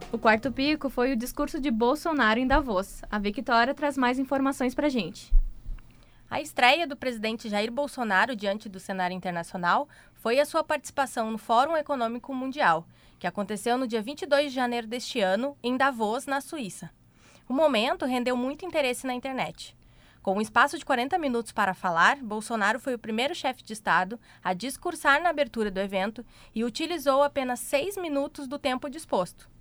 O 0.09 0.17
quarto 0.17 0.49
pico 0.53 0.89
foi 0.89 1.11
o 1.11 1.17
discurso 1.17 1.59
de 1.59 1.69
Bolsonaro 1.69 2.39
em 2.39 2.47
Davos. 2.47 3.01
A 3.11 3.19
Victoria 3.19 3.73
traz 3.73 3.97
mais 3.97 4.17
informações 4.17 4.73
pra 4.73 4.87
gente. 4.87 5.33
A 6.29 6.39
estreia 6.39 6.87
do 6.87 6.95
presidente 6.95 7.49
Jair 7.49 7.69
Bolsonaro 7.69 8.33
diante 8.33 8.69
do 8.69 8.79
cenário 8.79 9.13
internacional 9.13 9.89
foi 10.13 10.39
a 10.39 10.45
sua 10.45 10.63
participação 10.63 11.29
no 11.29 11.37
Fórum 11.37 11.75
Econômico 11.75 12.33
Mundial, 12.33 12.87
que 13.19 13.27
aconteceu 13.27 13.77
no 13.77 13.85
dia 13.85 14.01
22 14.01 14.49
de 14.49 14.55
janeiro 14.55 14.87
deste 14.87 15.19
ano, 15.19 15.57
em 15.61 15.75
Davos, 15.75 16.25
na 16.25 16.39
Suíça. 16.39 16.89
O 17.47 17.53
momento 17.53 18.05
rendeu 18.05 18.37
muito 18.37 18.65
interesse 18.65 19.05
na 19.05 19.13
internet. 19.13 19.75
Com 20.21 20.37
um 20.37 20.41
espaço 20.41 20.79
de 20.79 20.85
40 20.85 21.17
minutos 21.17 21.51
para 21.51 21.73
falar, 21.73 22.15
Bolsonaro 22.23 22.79
foi 22.79 22.93
o 22.93 22.99
primeiro 22.99 23.35
chefe 23.35 23.61
de 23.61 23.73
Estado 23.73 24.17
a 24.41 24.53
discursar 24.53 25.21
na 25.21 25.29
abertura 25.29 25.69
do 25.69 25.81
evento 25.81 26.25
e 26.55 26.63
utilizou 26.63 27.23
apenas 27.23 27.59
seis 27.59 27.97
minutos 27.97 28.47
do 28.47 28.57
tempo 28.57 28.89
disposto. 28.89 29.56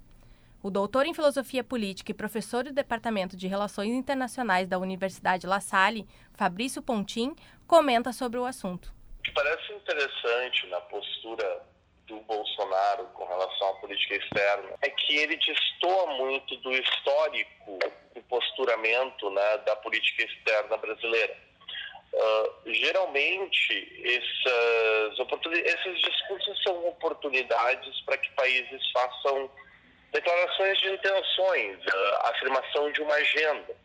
O 0.63 0.71
doutor 0.71 1.07
em 1.07 1.15
Filosofia 1.15 1.63
Política 1.63 2.11
e 2.11 2.15
professor 2.15 2.65
do 2.65 2.73
Departamento 2.73 3.37
de 3.37 3.47
Relações 3.47 3.91
Internacionais 3.91 4.67
da 4.67 4.79
Universidade 4.79 5.47
La 5.47 5.61
Salle, 5.61 6.07
Fabrício 6.35 6.83
Pontin, 6.83 7.37
comenta 7.67 8.13
sobre 8.13 8.39
o 8.39 8.45
assunto. 8.45 8.93
O 9.21 9.23
que 9.23 9.33
parece 9.33 9.73
interessante 9.73 10.67
na 10.69 10.81
postura 10.83 11.63
do 12.07 12.21
Bolsonaro 12.21 13.05
com 13.15 13.27
relação 13.27 13.69
à 13.69 13.75
política 13.75 14.17
externa 14.17 14.77
é 14.83 14.89
que 14.91 15.17
ele 15.17 15.37
destoa 15.37 16.07
muito 16.15 16.57
do 16.59 16.73
histórico 16.73 17.79
do 18.15 18.23
posturamento 18.23 19.31
né, 19.31 19.59
da 19.59 19.77
política 19.77 20.25
externa 20.25 20.77
brasileira. 20.77 21.37
Uh, 22.13 22.73
geralmente, 22.73 24.03
essas, 24.05 25.19
esses 25.19 26.01
discursos 26.01 26.63
são 26.63 26.89
oportunidades 26.89 28.01
para 28.03 28.17
que 28.17 28.31
países 28.33 28.91
façam 28.93 29.51
declarações 30.13 30.79
de 30.81 30.89
intenções, 30.93 31.79
afirmação 32.25 32.91
de 32.93 33.03
uma 33.03 33.15
agenda. 33.15 33.77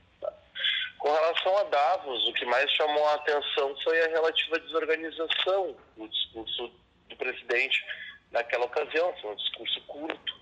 Com 1.01 1.11
relação 1.11 1.57
a 1.57 1.63
Davos, 1.63 2.27
o 2.27 2.33
que 2.33 2.45
mais 2.45 2.69
chamou 2.73 3.07
a 3.07 3.15
atenção 3.15 3.75
foi 3.83 4.03
a 4.03 4.09
relativa 4.09 4.59
desorganização 4.59 5.75
do 5.97 6.07
discurso 6.07 6.71
do 7.09 7.15
presidente 7.15 7.83
naquela 8.31 8.65
ocasião. 8.65 9.11
Foi 9.19 9.31
um 9.31 9.35
discurso 9.35 9.81
curto, 9.87 10.39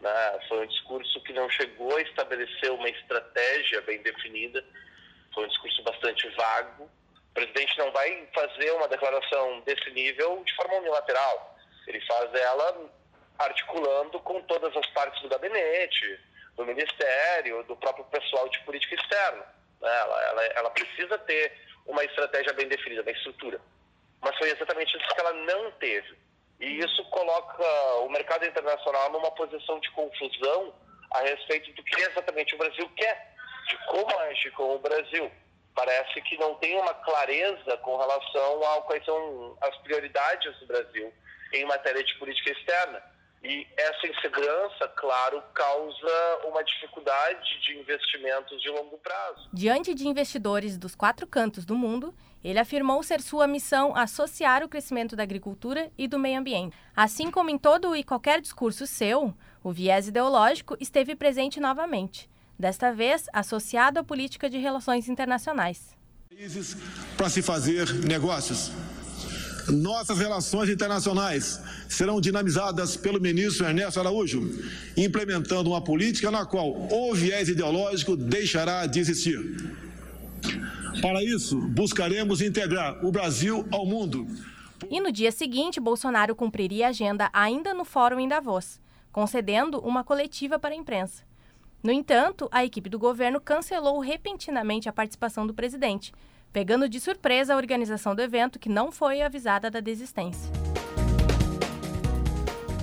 né? 0.00 0.38
foi 0.46 0.64
um 0.64 0.66
discurso 0.66 1.22
que 1.22 1.32
não 1.32 1.48
chegou 1.48 1.96
a 1.96 2.02
estabelecer 2.02 2.70
uma 2.70 2.88
estratégia 2.90 3.80
bem 3.80 4.02
definida, 4.02 4.62
foi 5.32 5.46
um 5.46 5.48
discurso 5.48 5.82
bastante 5.82 6.28
vago. 6.36 6.84
O 6.84 7.34
presidente 7.34 7.78
não 7.78 7.90
vai 7.90 8.28
fazer 8.34 8.72
uma 8.72 8.88
declaração 8.88 9.60
desse 9.60 9.90
nível 9.90 10.42
de 10.44 10.54
forma 10.54 10.76
unilateral. 10.76 11.56
Ele 11.86 12.00
faz 12.02 12.32
ela 12.34 12.90
articulando 13.38 14.20
com 14.20 14.40
todas 14.42 14.76
as 14.76 14.86
partes 14.90 15.20
do 15.22 15.28
gabinete, 15.28 16.20
do 16.56 16.64
ministério, 16.64 17.62
do 17.64 17.76
próprio 17.76 18.04
pessoal 18.06 18.48
de 18.48 18.60
política 18.60 18.94
externa. 18.94 19.44
Né? 19.80 19.96
Ela, 20.00 20.22
ela, 20.22 20.44
ela 20.44 20.70
precisa 20.70 21.18
ter 21.18 21.52
uma 21.86 22.04
estratégia 22.04 22.52
bem 22.52 22.68
definida, 22.68 23.02
uma 23.02 23.10
estrutura. 23.10 23.60
Mas 24.20 24.36
foi 24.38 24.50
exatamente 24.50 24.96
isso 24.96 25.14
que 25.14 25.20
ela 25.20 25.32
não 25.32 25.70
teve. 25.72 26.16
E 26.60 26.78
isso 26.78 27.04
coloca 27.10 27.64
o 28.00 28.08
mercado 28.08 28.46
internacional 28.46 29.10
numa 29.10 29.30
posição 29.32 29.78
de 29.80 29.90
confusão 29.90 30.72
a 31.12 31.20
respeito 31.20 31.72
do 31.72 31.82
que 31.82 32.00
exatamente 32.00 32.54
o 32.54 32.58
Brasil 32.58 32.88
quer, 32.96 33.34
de 33.68 33.76
como 33.86 34.18
agir 34.20 34.50
com 34.52 34.76
o 34.76 34.78
Brasil. 34.78 35.30
Parece 35.74 36.20
que 36.22 36.38
não 36.38 36.54
tem 36.56 36.78
uma 36.78 36.94
clareza 36.94 37.76
com 37.78 37.96
relação 37.96 38.62
a 38.72 38.82
quais 38.82 39.04
são 39.04 39.58
as 39.60 39.76
prioridades 39.78 40.56
do 40.60 40.66
Brasil 40.66 41.12
em 41.52 41.64
matéria 41.64 42.02
de 42.02 42.14
política 42.14 42.50
externa. 42.52 43.02
E 43.44 43.66
essa 43.76 44.06
insegurança, 44.06 44.88
claro, 44.96 45.42
causa 45.52 46.48
uma 46.48 46.64
dificuldade 46.64 47.60
de 47.60 47.78
investimentos 47.78 48.60
de 48.62 48.70
longo 48.70 48.96
prazo. 48.96 49.50
Diante 49.52 49.94
de 49.94 50.08
investidores 50.08 50.78
dos 50.78 50.94
quatro 50.94 51.26
cantos 51.26 51.66
do 51.66 51.76
mundo, 51.76 52.14
ele 52.42 52.58
afirmou 52.58 53.02
ser 53.02 53.20
sua 53.20 53.46
missão 53.46 53.94
associar 53.94 54.64
o 54.64 54.68
crescimento 54.68 55.14
da 55.14 55.22
agricultura 55.22 55.92
e 55.98 56.08
do 56.08 56.18
meio 56.18 56.40
ambiente. 56.40 56.74
Assim 56.96 57.30
como 57.30 57.50
em 57.50 57.58
todo 57.58 57.94
e 57.94 58.02
qualquer 58.02 58.40
discurso 58.40 58.86
seu, 58.86 59.34
o 59.62 59.70
viés 59.70 60.08
ideológico 60.08 60.74
esteve 60.80 61.14
presente 61.14 61.60
novamente, 61.60 62.30
desta 62.58 62.92
vez 62.92 63.26
associado 63.30 64.00
à 64.00 64.04
política 64.04 64.48
de 64.48 64.56
relações 64.56 65.06
internacionais. 65.06 65.94
Para 67.16 67.28
se 67.28 67.42
fazer 67.42 67.92
negócios 68.08 68.72
nossas 69.68 70.18
relações 70.18 70.68
internacionais 70.68 71.60
serão 71.88 72.20
dinamizadas 72.20 72.96
pelo 72.96 73.20
ministro 73.20 73.66
Ernesto 73.66 74.00
Araújo, 74.00 74.62
implementando 74.96 75.70
uma 75.70 75.82
política 75.82 76.30
na 76.30 76.44
qual 76.44 76.88
o 76.90 77.14
viés 77.14 77.48
ideológico 77.48 78.16
deixará 78.16 78.86
de 78.86 79.00
existir. 79.00 79.38
Para 81.00 81.22
isso, 81.22 81.56
buscaremos 81.60 82.40
integrar 82.40 83.04
o 83.04 83.10
Brasil 83.10 83.66
ao 83.70 83.84
mundo. 83.84 84.26
E 84.90 85.00
no 85.00 85.10
dia 85.10 85.32
seguinte, 85.32 85.80
Bolsonaro 85.80 86.34
cumpriria 86.34 86.86
a 86.86 86.90
agenda 86.90 87.30
ainda 87.32 87.74
no 87.74 87.84
fórum 87.84 88.20
em 88.20 88.28
Davos, 88.28 88.80
concedendo 89.10 89.78
uma 89.80 90.04
coletiva 90.04 90.58
para 90.58 90.74
a 90.74 90.76
imprensa. 90.76 91.22
No 91.82 91.92
entanto, 91.92 92.48
a 92.50 92.64
equipe 92.64 92.88
do 92.88 92.98
governo 92.98 93.40
cancelou 93.40 94.00
repentinamente 94.00 94.88
a 94.88 94.92
participação 94.92 95.46
do 95.46 95.52
presidente, 95.52 96.12
pegando 96.54 96.88
de 96.88 97.00
surpresa 97.00 97.52
a 97.52 97.56
organização 97.56 98.14
do 98.14 98.22
evento 98.22 98.60
que 98.60 98.68
não 98.68 98.92
foi 98.92 99.20
avisada 99.20 99.68
da 99.68 99.80
desistência. 99.80 100.52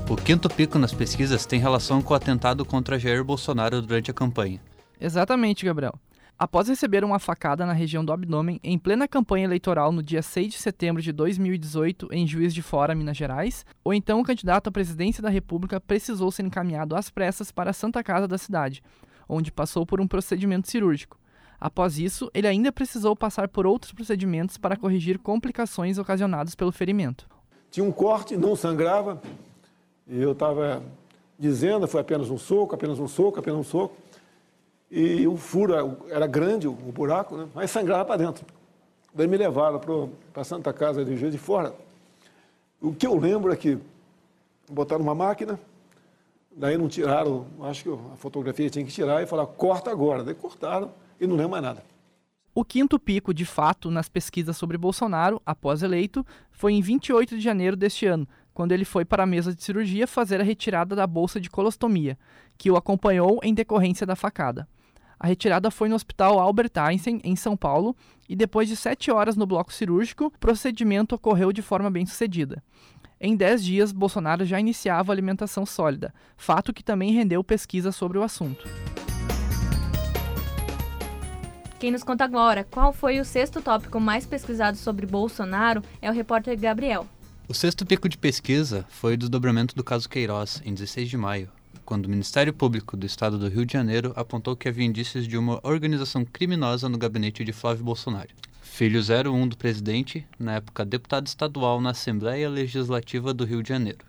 O 0.10 0.16
quinto 0.18 0.50
pico 0.50 0.78
nas 0.78 0.94
pesquisas 0.94 1.46
tem 1.46 1.58
relação 1.58 2.02
com 2.02 2.14
o 2.14 2.18
atentado 2.18 2.66
contra 2.66 3.00
Jair 3.00 3.24
Bolsonaro 3.24 3.82
durante 3.82 4.12
a 4.12 4.14
campanha. 4.14 4.60
Exatamente, 5.00 5.66
Gabriel. 5.66 5.94
Após 6.38 6.68
receber 6.68 7.06
uma 7.06 7.18
facada 7.18 7.66
na 7.66 7.72
região 7.72 8.04
do 8.04 8.12
abdômen 8.12 8.60
em 8.62 8.78
plena 8.78 9.08
campanha 9.08 9.46
eleitoral 9.46 9.94
no 9.94 10.04
dia 10.04 10.22
6 10.22 10.52
de 10.52 10.60
setembro 10.60 11.02
de 11.02 11.14
2018 11.14 12.10
em 12.12 12.28
Juiz 12.28 12.54
de 12.54 12.62
Fora, 12.62 12.94
Minas 12.94 13.16
Gerais, 13.16 13.66
o 13.86 13.94
então 13.94 14.22
candidato 14.22 14.68
à 14.68 14.72
presidência 14.72 15.24
da 15.24 15.30
República 15.30 15.80
precisou 15.80 16.30
ser 16.30 16.44
encaminhado 16.44 16.94
às 16.94 17.10
pressas 17.10 17.54
para 17.54 17.70
a 17.70 17.74
Santa 17.74 18.04
Casa 18.04 18.28
da 18.28 18.38
cidade, 18.38 18.84
onde 19.30 19.50
passou 19.50 19.86
por 19.86 20.02
um 20.02 20.08
procedimento 20.08 20.70
cirúrgico. 20.70 21.21
Após 21.62 22.00
isso, 22.00 22.32
ele 22.34 22.48
ainda 22.48 22.72
precisou 22.72 23.16
passar 23.16 23.48
por 23.48 23.68
outros 23.68 23.94
procedimentos 23.94 24.58
para 24.58 24.76
corrigir 24.76 25.20
complicações 25.20 26.00
ocasionadas 26.00 26.56
pelo 26.56 26.72
ferimento. 26.72 27.28
Tinha 27.70 27.86
um 27.86 27.92
corte, 27.92 28.36
não 28.36 28.56
sangrava, 28.56 29.22
e 30.08 30.20
eu 30.20 30.32
estava 30.32 30.82
dizendo, 31.38 31.88
foi 31.88 32.02
apenas 32.02 32.32
um 32.32 32.38
soco, 32.38 32.74
apenas 32.74 32.98
um 33.00 33.08
soco, 33.08 33.40
apenas 33.40 33.60
um 33.60 33.64
soco, 33.64 33.96
e 34.90 35.28
o 35.28 35.38
furo 35.38 36.00
era 36.10 36.26
grande, 36.26 36.68
o 36.68 36.74
buraco, 36.74 37.38
né? 37.38 37.48
mas 37.54 37.70
sangrava 37.70 38.06
para 38.06 38.18
dentro. 38.18 38.44
Daí 39.14 39.28
me 39.28 39.38
levaram 39.38 39.80
para 40.34 40.42
a 40.42 40.44
Santa 40.44 40.74
Casa 40.74 41.06
de 41.06 41.16
Juiz 41.16 41.32
de 41.32 41.38
Fora. 41.38 41.76
O 42.82 42.92
que 42.92 43.06
eu 43.06 43.18
lembro 43.20 43.54
é 43.54 43.56
que 43.56 43.78
botaram 44.68 45.04
uma 45.04 45.14
máquina, 45.14 45.60
daí 46.52 46.76
não 46.76 46.88
tiraram, 46.88 47.46
acho 47.62 47.84
que 47.84 47.90
a 47.90 48.16
fotografia 48.18 48.68
tinha 48.68 48.84
que 48.84 48.92
tirar 48.92 49.22
e 49.22 49.28
falar, 49.28 49.46
corta 49.46 49.92
agora. 49.92 50.24
Daí 50.24 50.34
cortaram, 50.34 50.92
e 51.22 51.28
não 51.28 51.36
lembro 51.36 51.52
mais 51.52 51.64
nada. 51.64 51.84
O 52.54 52.66
quinto 52.66 53.00
pico, 53.00 53.34
de 53.34 53.46
fato, 53.46 53.90
nas 53.90 54.10
pesquisas 54.10 54.58
sobre 54.58 54.78
Bolsonaro, 54.78 55.42
após 55.46 55.84
eleito, 55.84 56.26
foi 56.52 56.74
em 56.74 56.82
28 56.82 57.38
de 57.38 57.42
janeiro 57.42 57.78
deste 57.78 58.06
ano, 58.06 58.28
quando 58.54 58.74
ele 58.74 58.84
foi 58.84 59.06
para 59.06 59.24
a 59.24 59.28
mesa 59.28 59.56
de 59.56 59.64
cirurgia 59.64 60.06
fazer 60.06 60.42
a 60.42 60.44
retirada 60.44 60.94
da 60.94 61.08
bolsa 61.08 61.40
de 61.40 61.50
colostomia, 61.50 62.18
que 62.58 62.70
o 62.70 62.76
acompanhou 62.76 63.40
em 63.42 63.54
decorrência 63.54 64.06
da 64.06 64.18
facada. 64.18 64.68
A 65.18 65.28
retirada 65.28 65.72
foi 65.72 65.88
no 65.88 65.96
Hospital 65.96 66.40
Albert 66.40 66.72
Einstein, 66.76 67.22
em 67.24 67.36
São 67.36 67.56
Paulo, 67.56 67.96
e 68.28 68.36
depois 68.36 68.68
de 68.68 68.76
sete 68.76 69.12
horas 69.12 69.38
no 69.38 69.46
bloco 69.46 69.72
cirúrgico, 69.72 70.26
o 70.26 70.32
procedimento 70.32 71.16
ocorreu 71.16 71.54
de 71.54 71.62
forma 71.62 71.90
bem 71.90 72.06
sucedida. 72.06 72.62
Em 73.20 73.36
dez 73.36 73.64
dias, 73.64 73.92
Bolsonaro 73.92 74.44
já 74.44 74.60
iniciava 74.60 75.14
alimentação 75.14 75.66
sólida, 75.66 76.12
fato 76.36 76.74
que 76.74 76.84
também 76.84 77.14
rendeu 77.14 77.44
pesquisa 77.44 77.92
sobre 77.92 78.18
o 78.18 78.24
assunto. 78.24 78.68
Quem 81.82 81.90
nos 81.90 82.04
conta 82.04 82.24
agora 82.24 82.64
qual 82.64 82.94
foi 82.94 83.20
o 83.20 83.26
sexto 83.26 83.60
tópico 83.60 84.00
mais 84.00 84.24
pesquisado 84.24 84.78
sobre 84.78 85.08
Bolsonaro 85.08 85.82
é 86.00 86.12
o 86.12 86.14
repórter 86.14 86.56
Gabriel. 86.56 87.08
O 87.48 87.56
sexto 87.56 87.88
pico 87.88 88.08
de 88.08 88.20
pesquisa 88.20 88.86
foi 88.88 89.16
o 89.16 89.18
desdobramento 89.18 89.76
do 89.76 89.84
caso 89.84 90.08
Queiroz, 90.08 90.62
em 90.64 90.76
16 90.76 91.10
de 91.10 91.18
maio, 91.18 91.50
quando 91.84 92.06
o 92.06 92.10
Ministério 92.10 92.54
Público 92.54 92.96
do 92.96 93.08
Estado 93.08 93.40
do 93.40 93.48
Rio 93.48 93.66
de 93.66 93.74
Janeiro 93.74 94.14
apontou 94.16 94.56
que 94.56 94.70
havia 94.70 94.86
indícios 94.86 95.28
de 95.28 95.36
uma 95.36 95.60
organização 95.64 96.24
criminosa 96.24 96.88
no 96.88 97.00
gabinete 97.00 97.44
de 97.44 97.52
Flávio 97.52 97.84
Bolsonaro. 97.84 98.30
Filho 98.62 99.02
01 99.02 99.48
do 99.48 99.58
presidente, 99.58 100.24
na 100.38 100.58
época 100.58 100.86
deputado 100.86 101.26
estadual 101.26 101.82
na 101.82 101.90
Assembleia 101.90 102.48
Legislativa 102.48 103.34
do 103.34 103.44
Rio 103.44 103.64
de 103.64 103.70
Janeiro. 103.70 104.06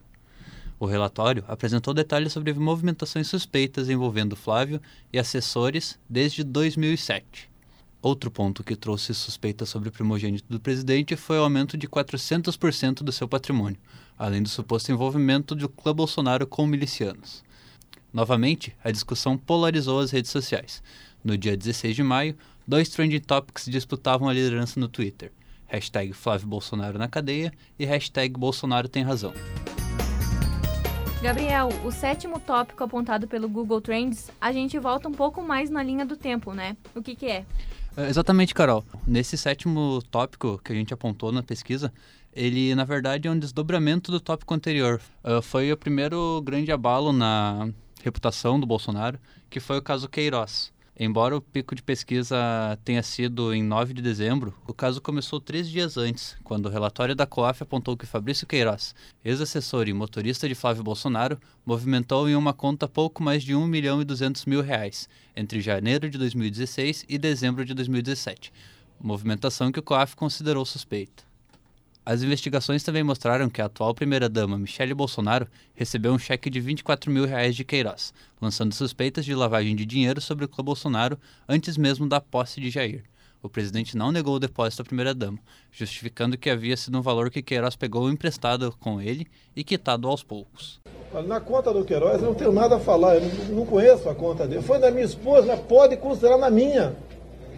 O 0.78 0.84
relatório 0.84 1.42
apresentou 1.48 1.94
detalhes 1.94 2.34
sobre 2.34 2.52
movimentações 2.52 3.28
suspeitas 3.28 3.88
envolvendo 3.88 4.36
Flávio 4.36 4.78
e 5.10 5.18
assessores 5.18 5.98
desde 6.06 6.44
2007. 6.44 7.50
Outro 8.02 8.32
ponto 8.32 8.64
que 8.64 8.74
trouxe 8.74 9.14
suspeitas 9.14 9.68
sobre 9.68 9.88
o 9.88 9.92
primogênito 9.92 10.44
do 10.48 10.58
presidente 10.58 11.14
foi 11.14 11.38
o 11.38 11.44
aumento 11.44 11.78
de 11.78 11.86
400% 11.86 13.04
do 13.04 13.12
seu 13.12 13.28
patrimônio, 13.28 13.78
além 14.18 14.42
do 14.42 14.48
suposto 14.48 14.90
envolvimento 14.90 15.54
do 15.54 15.68
clã 15.68 15.94
Bolsonaro 15.94 16.44
com 16.44 16.66
milicianos. 16.66 17.44
Novamente, 18.12 18.74
a 18.82 18.90
discussão 18.90 19.38
polarizou 19.38 20.00
as 20.00 20.10
redes 20.10 20.32
sociais. 20.32 20.82
No 21.22 21.38
dia 21.38 21.56
16 21.56 21.94
de 21.94 22.02
maio, 22.02 22.36
dois 22.66 22.88
trending 22.88 23.20
topics 23.20 23.66
disputavam 23.66 24.28
a 24.28 24.32
liderança 24.32 24.80
no 24.80 24.88
Twitter. 24.88 25.30
Hashtag 25.66 26.12
Flávio 26.12 26.48
Bolsonaro 26.48 26.98
na 26.98 27.06
cadeia 27.06 27.52
e 27.78 27.84
hashtag 27.84 28.36
Bolsonaro 28.36 28.88
tem 28.88 29.04
razão. 29.04 29.32
Gabriel, 31.22 31.68
o 31.84 31.92
sétimo 31.92 32.40
tópico 32.40 32.82
apontado 32.82 33.28
pelo 33.28 33.48
Google 33.48 33.80
Trends, 33.80 34.28
a 34.40 34.50
gente 34.50 34.76
volta 34.76 35.08
um 35.08 35.12
pouco 35.12 35.40
mais 35.40 35.70
na 35.70 35.80
linha 35.80 36.04
do 36.04 36.16
tempo, 36.16 36.52
né? 36.52 36.76
O 36.96 37.00
que, 37.00 37.14
que 37.14 37.26
é? 37.26 37.46
É 37.96 38.08
exatamente, 38.08 38.54
Carol. 38.54 38.84
Nesse 39.06 39.36
sétimo 39.36 40.02
tópico 40.10 40.60
que 40.64 40.72
a 40.72 40.74
gente 40.74 40.94
apontou 40.94 41.30
na 41.32 41.42
pesquisa, 41.42 41.92
ele 42.32 42.74
na 42.74 42.84
verdade 42.84 43.28
é 43.28 43.30
um 43.30 43.38
desdobramento 43.38 44.10
do 44.10 44.20
tópico 44.20 44.54
anterior. 44.54 45.00
Uh, 45.22 45.42
foi 45.42 45.70
o 45.72 45.76
primeiro 45.76 46.40
grande 46.42 46.72
abalo 46.72 47.12
na 47.12 47.68
reputação 48.02 48.58
do 48.58 48.66
Bolsonaro, 48.66 49.18
que 49.50 49.60
foi 49.60 49.78
o 49.78 49.82
caso 49.82 50.08
Queiroz. 50.08 50.72
Embora 51.04 51.36
o 51.36 51.40
pico 51.40 51.74
de 51.74 51.82
pesquisa 51.82 52.78
tenha 52.84 53.02
sido 53.02 53.52
em 53.52 53.60
9 53.60 53.92
de 53.92 54.00
dezembro, 54.00 54.54
o 54.68 54.72
caso 54.72 55.00
começou 55.00 55.40
três 55.40 55.68
dias 55.68 55.96
antes, 55.96 56.36
quando 56.44 56.66
o 56.66 56.68
relatório 56.68 57.12
da 57.12 57.26
COAF 57.26 57.64
apontou 57.64 57.96
que 57.96 58.06
Fabrício 58.06 58.46
Queiroz, 58.46 58.94
ex-assessor 59.24 59.88
e 59.88 59.92
motorista 59.92 60.48
de 60.48 60.54
Flávio 60.54 60.84
Bolsonaro, 60.84 61.40
movimentou 61.66 62.28
em 62.28 62.36
uma 62.36 62.52
conta 62.54 62.86
pouco 62.86 63.20
mais 63.20 63.42
de 63.42 63.52
1 63.52 63.66
milhão 63.66 64.00
e 64.00 64.04
200 64.04 64.46
mil 64.46 64.62
reais 64.62 65.08
entre 65.34 65.60
janeiro 65.60 66.08
de 66.08 66.16
2016 66.16 67.04
e 67.08 67.18
dezembro 67.18 67.64
de 67.64 67.74
2017, 67.74 68.52
movimentação 69.00 69.72
que 69.72 69.80
o 69.80 69.82
COAF 69.82 70.14
considerou 70.14 70.64
suspeita. 70.64 71.31
As 72.04 72.20
investigações 72.20 72.82
também 72.82 73.04
mostraram 73.04 73.48
que 73.48 73.62
a 73.62 73.66
atual 73.66 73.94
primeira-dama, 73.94 74.58
Michele 74.58 74.92
Bolsonaro, 74.92 75.46
recebeu 75.72 76.12
um 76.12 76.18
cheque 76.18 76.50
de 76.50 76.60
24 76.60 77.08
mil 77.08 77.24
reais 77.24 77.54
de 77.54 77.64
Queiroz, 77.64 78.12
lançando 78.40 78.74
suspeitas 78.74 79.24
de 79.24 79.32
lavagem 79.36 79.76
de 79.76 79.86
dinheiro 79.86 80.20
sobre 80.20 80.44
o 80.44 80.48
clã 80.48 80.64
Bolsonaro 80.64 81.16
antes 81.48 81.76
mesmo 81.76 82.08
da 82.08 82.20
posse 82.20 82.60
de 82.60 82.70
Jair. 82.70 83.04
O 83.40 83.48
presidente 83.48 83.96
não 83.96 84.10
negou 84.10 84.34
o 84.34 84.40
depósito 84.40 84.82
à 84.82 84.84
primeira-dama, 84.84 85.38
justificando 85.70 86.36
que 86.36 86.50
havia 86.50 86.76
sido 86.76 86.98
um 86.98 87.02
valor 87.02 87.30
que 87.30 87.40
Queiroz 87.40 87.76
pegou 87.76 88.10
emprestado 88.10 88.74
com 88.80 89.00
ele 89.00 89.28
e 89.54 89.62
quitado 89.62 90.08
aos 90.08 90.24
poucos. 90.24 90.80
Na 91.26 91.40
conta 91.40 91.72
do 91.72 91.84
Queiroz 91.84 92.20
eu 92.20 92.28
não 92.28 92.34
tenho 92.34 92.52
nada 92.52 92.76
a 92.76 92.80
falar, 92.80 93.16
eu 93.16 93.54
não 93.54 93.64
conheço 93.64 94.08
a 94.08 94.14
conta 94.14 94.46
dele. 94.46 94.62
Foi 94.62 94.80
da 94.80 94.90
minha 94.90 95.04
esposa, 95.04 95.46
mas 95.46 95.60
pode 95.60 95.96
considerar 95.96 96.38
na 96.38 96.50
minha. 96.50 96.96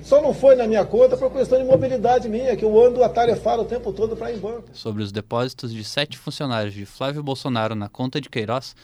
Só 0.05 0.21
não 0.21 0.35
foi 0.35 0.55
na 0.55 0.67
minha 0.67 0.85
conta 0.85 1.17
por 1.17 1.33
questão 1.33 1.59
de 1.59 1.65
mobilidade 1.65 2.29
minha, 2.29 2.55
que 2.55 2.63
eu 2.63 2.79
ando 2.79 3.03
atarefado 3.03 3.63
o 3.63 3.65
tempo 3.65 3.91
todo 3.91 4.15
para 4.15 4.31
ir 4.31 4.37
em 4.37 4.39
banco. 4.39 4.65
Sobre 4.75 5.03
os 5.03 5.11
depósitos 5.11 5.73
de 5.73 5.83
sete 5.83 6.19
funcionários 6.19 6.75
de 6.75 6.85
Flávio 6.85 7.23
Bolsonaro 7.23 7.75
na 7.75 7.89
conta 7.89 8.21
de 8.21 8.29
Queiroz, 8.29 8.77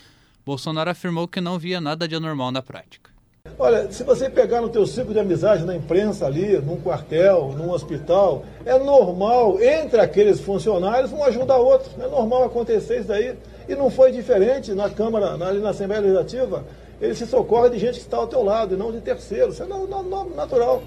Bolsonaro 0.46 0.88
afirmou 0.88 1.28
que 1.28 1.38
não 1.38 1.58
via 1.58 1.78
nada 1.78 2.08
de 2.08 2.14
anormal 2.14 2.50
na 2.50 2.62
prática. 2.62 3.10
Olha, 3.58 3.92
se 3.92 4.02
você 4.02 4.30
pegar 4.30 4.62
no 4.62 4.70
teu 4.70 4.86
ciclo 4.86 5.12
de 5.12 5.20
amizade 5.20 5.66
na 5.66 5.76
imprensa 5.76 6.24
ali, 6.24 6.58
num 6.58 6.80
quartel, 6.80 7.54
num 7.54 7.70
hospital, 7.70 8.42
é 8.64 8.78
normal, 8.78 9.60
entre 9.60 10.00
aqueles 10.00 10.40
funcionários, 10.40 11.12
um 11.12 11.22
ajudar 11.22 11.58
o 11.58 11.66
outro. 11.66 11.90
É 12.02 12.08
normal 12.08 12.44
acontecer 12.44 13.00
isso 13.00 13.08
daí. 13.08 13.36
E 13.68 13.74
não 13.74 13.90
foi 13.90 14.10
diferente 14.10 14.72
na 14.72 14.88
Câmara, 14.88 15.36
na, 15.36 15.52
na 15.52 15.68
Assembleia 15.68 16.00
Legislativa. 16.00 16.64
Ele 17.00 17.14
se 17.14 17.26
socorre 17.26 17.70
de 17.70 17.78
gente 17.78 17.94
que 17.94 18.00
está 18.00 18.18
ao 18.18 18.26
teu 18.26 18.42
lado 18.42 18.74
e 18.74 18.76
não 18.76 18.92
de 18.92 19.00
terceiros. 19.00 19.54
Isso 19.54 19.62
é 19.62 20.36
natural. 20.36 20.82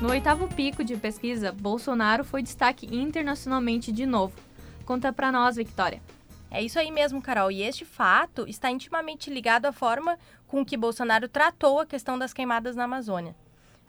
No 0.00 0.10
oitavo 0.10 0.48
pico 0.48 0.84
de 0.84 0.96
pesquisa, 0.96 1.52
Bolsonaro 1.52 2.24
foi 2.24 2.42
destaque 2.42 2.86
internacionalmente 2.94 3.90
de 3.90 4.04
novo. 4.04 4.34
Conta 4.84 5.12
para 5.12 5.32
nós, 5.32 5.56
Victoria. 5.56 6.00
É 6.50 6.62
isso 6.62 6.78
aí 6.78 6.90
mesmo, 6.90 7.22
Carol. 7.22 7.50
E 7.50 7.62
este 7.62 7.84
fato 7.84 8.46
está 8.48 8.70
intimamente 8.70 9.30
ligado 9.30 9.66
à 9.66 9.72
forma 9.72 10.18
com 10.46 10.64
que 10.64 10.76
Bolsonaro 10.76 11.28
tratou 11.28 11.78
a 11.78 11.86
questão 11.86 12.18
das 12.18 12.32
queimadas 12.32 12.74
na 12.74 12.84
Amazônia. 12.84 13.34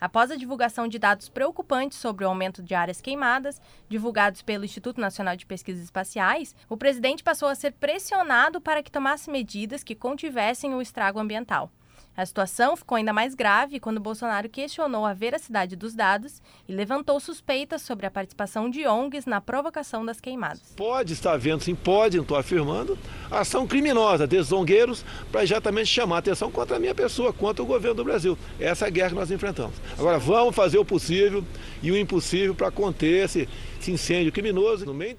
Após 0.01 0.31
a 0.31 0.35
divulgação 0.35 0.87
de 0.87 0.97
dados 0.97 1.29
preocupantes 1.29 1.99
sobre 1.99 2.25
o 2.25 2.27
aumento 2.27 2.63
de 2.63 2.73
áreas 2.73 2.99
queimadas, 2.99 3.61
divulgados 3.87 4.41
pelo 4.41 4.65
Instituto 4.65 4.99
Nacional 4.99 5.35
de 5.35 5.45
Pesquisas 5.45 5.83
Espaciais, 5.83 6.55
o 6.67 6.75
presidente 6.75 7.23
passou 7.23 7.47
a 7.47 7.53
ser 7.53 7.73
pressionado 7.73 8.59
para 8.59 8.81
que 8.81 8.91
tomasse 8.91 9.29
medidas 9.29 9.83
que 9.83 9.93
contivessem 9.93 10.73
o 10.73 10.81
estrago 10.81 11.19
ambiental. 11.19 11.71
A 12.15 12.25
situação 12.25 12.75
ficou 12.75 12.97
ainda 12.97 13.13
mais 13.13 13.33
grave 13.33 13.79
quando 13.79 13.99
Bolsonaro 13.99 14.49
questionou 14.49 15.05
a 15.05 15.13
veracidade 15.13 15.75
dos 15.75 15.95
dados 15.95 16.41
e 16.67 16.73
levantou 16.73 17.19
suspeitas 17.19 17.81
sobre 17.81 18.05
a 18.05 18.11
participação 18.11 18.69
de 18.69 18.85
ONGs 18.85 19.25
na 19.25 19.39
provocação 19.39 20.05
das 20.05 20.19
queimadas. 20.19 20.73
Pode 20.75 21.13
estar 21.13 21.33
havendo, 21.33 21.63
sim, 21.63 21.73
pode, 21.73 22.19
estou 22.19 22.37
afirmando, 22.37 22.99
ação 23.29 23.65
criminosa 23.65 24.27
desses 24.27 24.47
zongueiros 24.47 25.05
para 25.31 25.43
exatamente 25.43 25.87
chamar 25.87 26.17
a 26.17 26.19
atenção 26.19 26.51
contra 26.51 26.75
a 26.75 26.79
minha 26.79 26.93
pessoa, 26.93 27.31
contra 27.31 27.63
o 27.63 27.65
governo 27.65 27.95
do 27.95 28.03
Brasil. 28.03 28.37
Essa 28.59 28.85
é 28.85 28.87
a 28.87 28.91
guerra 28.91 29.09
que 29.09 29.15
nós 29.15 29.31
enfrentamos. 29.31 29.75
Agora, 29.97 30.19
vamos 30.19 30.53
fazer 30.53 30.77
o 30.77 30.85
possível 30.85 31.43
e 31.81 31.91
o 31.91 31.97
impossível 31.97 32.53
para 32.53 32.69
conter 32.69 33.25
esse, 33.25 33.47
esse 33.79 33.91
incêndio 33.91 34.31
criminoso. 34.31 34.85
No 34.85 34.93
meu. 34.93 35.11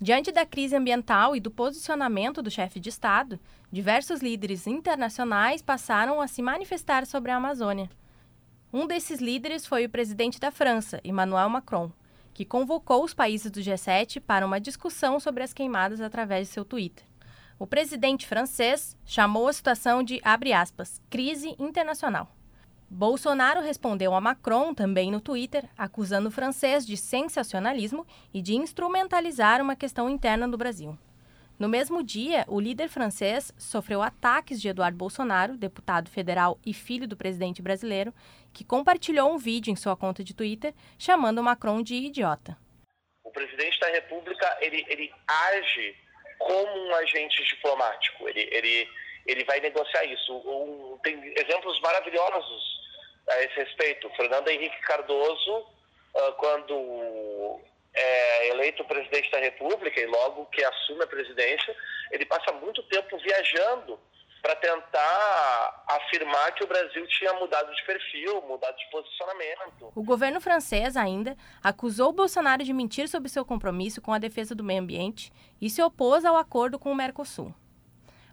Diante 0.00 0.32
da 0.32 0.44
crise 0.44 0.74
ambiental 0.74 1.36
e 1.36 1.40
do 1.40 1.50
posicionamento 1.50 2.42
do 2.42 2.50
chefe 2.50 2.80
de 2.80 2.88
Estado, 2.88 3.38
diversos 3.70 4.20
líderes 4.20 4.66
internacionais 4.66 5.62
passaram 5.62 6.20
a 6.20 6.26
se 6.26 6.42
manifestar 6.42 7.06
sobre 7.06 7.30
a 7.30 7.36
Amazônia. 7.36 7.88
Um 8.72 8.88
desses 8.88 9.20
líderes 9.20 9.64
foi 9.64 9.84
o 9.84 9.88
presidente 9.88 10.40
da 10.40 10.50
França, 10.50 11.00
Emmanuel 11.04 11.48
Macron, 11.48 11.92
que 12.32 12.44
convocou 12.44 13.04
os 13.04 13.14
países 13.14 13.52
do 13.52 13.60
G7 13.60 14.20
para 14.20 14.44
uma 14.44 14.60
discussão 14.60 15.20
sobre 15.20 15.44
as 15.44 15.52
queimadas 15.52 16.00
através 16.00 16.48
de 16.48 16.54
seu 16.54 16.64
Twitter. 16.64 17.04
O 17.56 17.66
presidente 17.68 18.26
francês 18.26 18.96
chamou 19.04 19.46
a 19.46 19.52
situação 19.52 20.02
de, 20.02 20.20
aspas, 20.24 21.00
crise 21.08 21.54
internacional. 21.56 22.28
Bolsonaro 22.96 23.60
respondeu 23.60 24.14
a 24.14 24.20
Macron 24.20 24.72
também 24.72 25.10
no 25.10 25.20
Twitter, 25.20 25.64
acusando 25.76 26.28
o 26.28 26.30
francês 26.30 26.86
de 26.86 26.96
sensacionalismo 26.96 28.06
e 28.32 28.40
de 28.40 28.54
instrumentalizar 28.54 29.60
uma 29.60 29.74
questão 29.74 30.08
interna 30.08 30.46
do 30.46 30.56
Brasil. 30.56 30.96
No 31.58 31.68
mesmo 31.68 32.04
dia, 32.04 32.44
o 32.46 32.60
líder 32.60 32.88
francês 32.88 33.52
sofreu 33.58 34.00
ataques 34.00 34.62
de 34.62 34.68
Eduardo 34.68 34.96
Bolsonaro, 34.96 35.56
deputado 35.56 36.08
federal 36.08 36.56
e 36.64 36.72
filho 36.72 37.08
do 37.08 37.16
presidente 37.16 37.60
brasileiro, 37.60 38.14
que 38.52 38.64
compartilhou 38.64 39.28
um 39.28 39.38
vídeo 39.38 39.72
em 39.72 39.76
sua 39.76 39.96
conta 39.96 40.22
de 40.22 40.32
Twitter 40.32 40.72
chamando 40.96 41.42
Macron 41.42 41.82
de 41.82 41.96
idiota. 41.96 42.56
O 43.24 43.32
presidente 43.32 43.76
da 43.80 43.88
República 43.88 44.56
ele, 44.60 44.86
ele 44.88 45.12
age 45.26 45.96
como 46.38 46.86
um 46.86 46.94
agente 46.94 47.42
diplomático. 47.42 48.28
Ele, 48.28 48.48
ele, 48.52 48.88
ele 49.26 49.44
vai 49.46 49.58
negociar 49.58 50.04
isso. 50.04 50.32
Um, 50.32 50.96
tem 51.02 51.16
exemplos 51.36 51.80
maravilhosos 51.80 52.73
a 53.28 53.42
esse 53.42 53.54
respeito. 53.54 54.10
Fernando 54.16 54.48
Henrique 54.48 54.80
Cardoso, 54.82 55.66
ah, 56.16 56.32
quando 56.38 57.60
é 57.94 58.48
eleito 58.48 58.84
presidente 58.84 59.30
da 59.30 59.38
República 59.38 60.00
e 60.00 60.06
logo 60.06 60.46
que 60.46 60.64
assume 60.64 61.04
a 61.04 61.06
presidência, 61.06 61.74
ele 62.10 62.26
passa 62.26 62.52
muito 62.52 62.82
tempo 62.84 63.16
viajando 63.18 63.98
para 64.42 64.56
tentar 64.56 65.84
afirmar 65.88 66.52
que 66.52 66.64
o 66.64 66.66
Brasil 66.66 67.06
tinha 67.06 67.32
mudado 67.32 67.74
de 67.74 67.82
perfil, 67.86 68.42
mudado 68.42 68.76
de 68.76 68.90
posicionamento. 68.90 69.90
O 69.94 70.02
governo 70.02 70.38
francês 70.38 70.98
ainda 70.98 71.34
acusou 71.62 72.12
Bolsonaro 72.12 72.62
de 72.62 72.74
mentir 72.74 73.08
sobre 73.08 73.30
seu 73.30 73.42
compromisso 73.42 74.02
com 74.02 74.12
a 74.12 74.18
defesa 74.18 74.54
do 74.54 74.62
meio 74.62 74.82
ambiente 74.82 75.32
e 75.58 75.70
se 75.70 75.82
opôs 75.82 76.26
ao 76.26 76.36
acordo 76.36 76.78
com 76.78 76.92
o 76.92 76.94
Mercosul. 76.94 77.54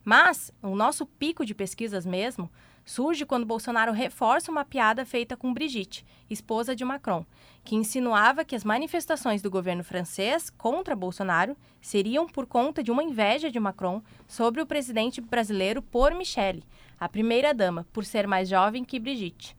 Mas 0.03 0.51
o 0.61 0.75
nosso 0.75 1.05
pico 1.05 1.45
de 1.45 1.55
pesquisas 1.55 2.05
mesmo 2.05 2.51
surge 2.85 3.25
quando 3.25 3.45
Bolsonaro 3.45 3.91
reforça 3.91 4.51
uma 4.51 4.65
piada 4.65 5.05
feita 5.05 5.37
com 5.37 5.53
Brigitte, 5.53 6.05
esposa 6.29 6.75
de 6.75 6.83
Macron, 6.83 7.25
que 7.63 7.75
insinuava 7.75 8.43
que 8.43 8.55
as 8.55 8.63
manifestações 8.63 9.41
do 9.41 9.51
governo 9.51 9.83
francês 9.83 10.49
contra 10.49 10.95
Bolsonaro 10.95 11.55
seriam 11.79 12.27
por 12.27 12.45
conta 12.45 12.83
de 12.83 12.91
uma 12.91 13.03
inveja 13.03 13.51
de 13.51 13.59
Macron 13.59 14.01
sobre 14.27 14.61
o 14.61 14.65
presidente 14.65 15.21
brasileiro 15.21 15.81
por 15.81 16.13
Michele, 16.13 16.63
a 16.99 17.07
primeira-dama, 17.07 17.87
por 17.91 18.05
ser 18.05 18.27
mais 18.27 18.49
jovem 18.49 18.83
que 18.83 18.99
Brigitte. 18.99 19.55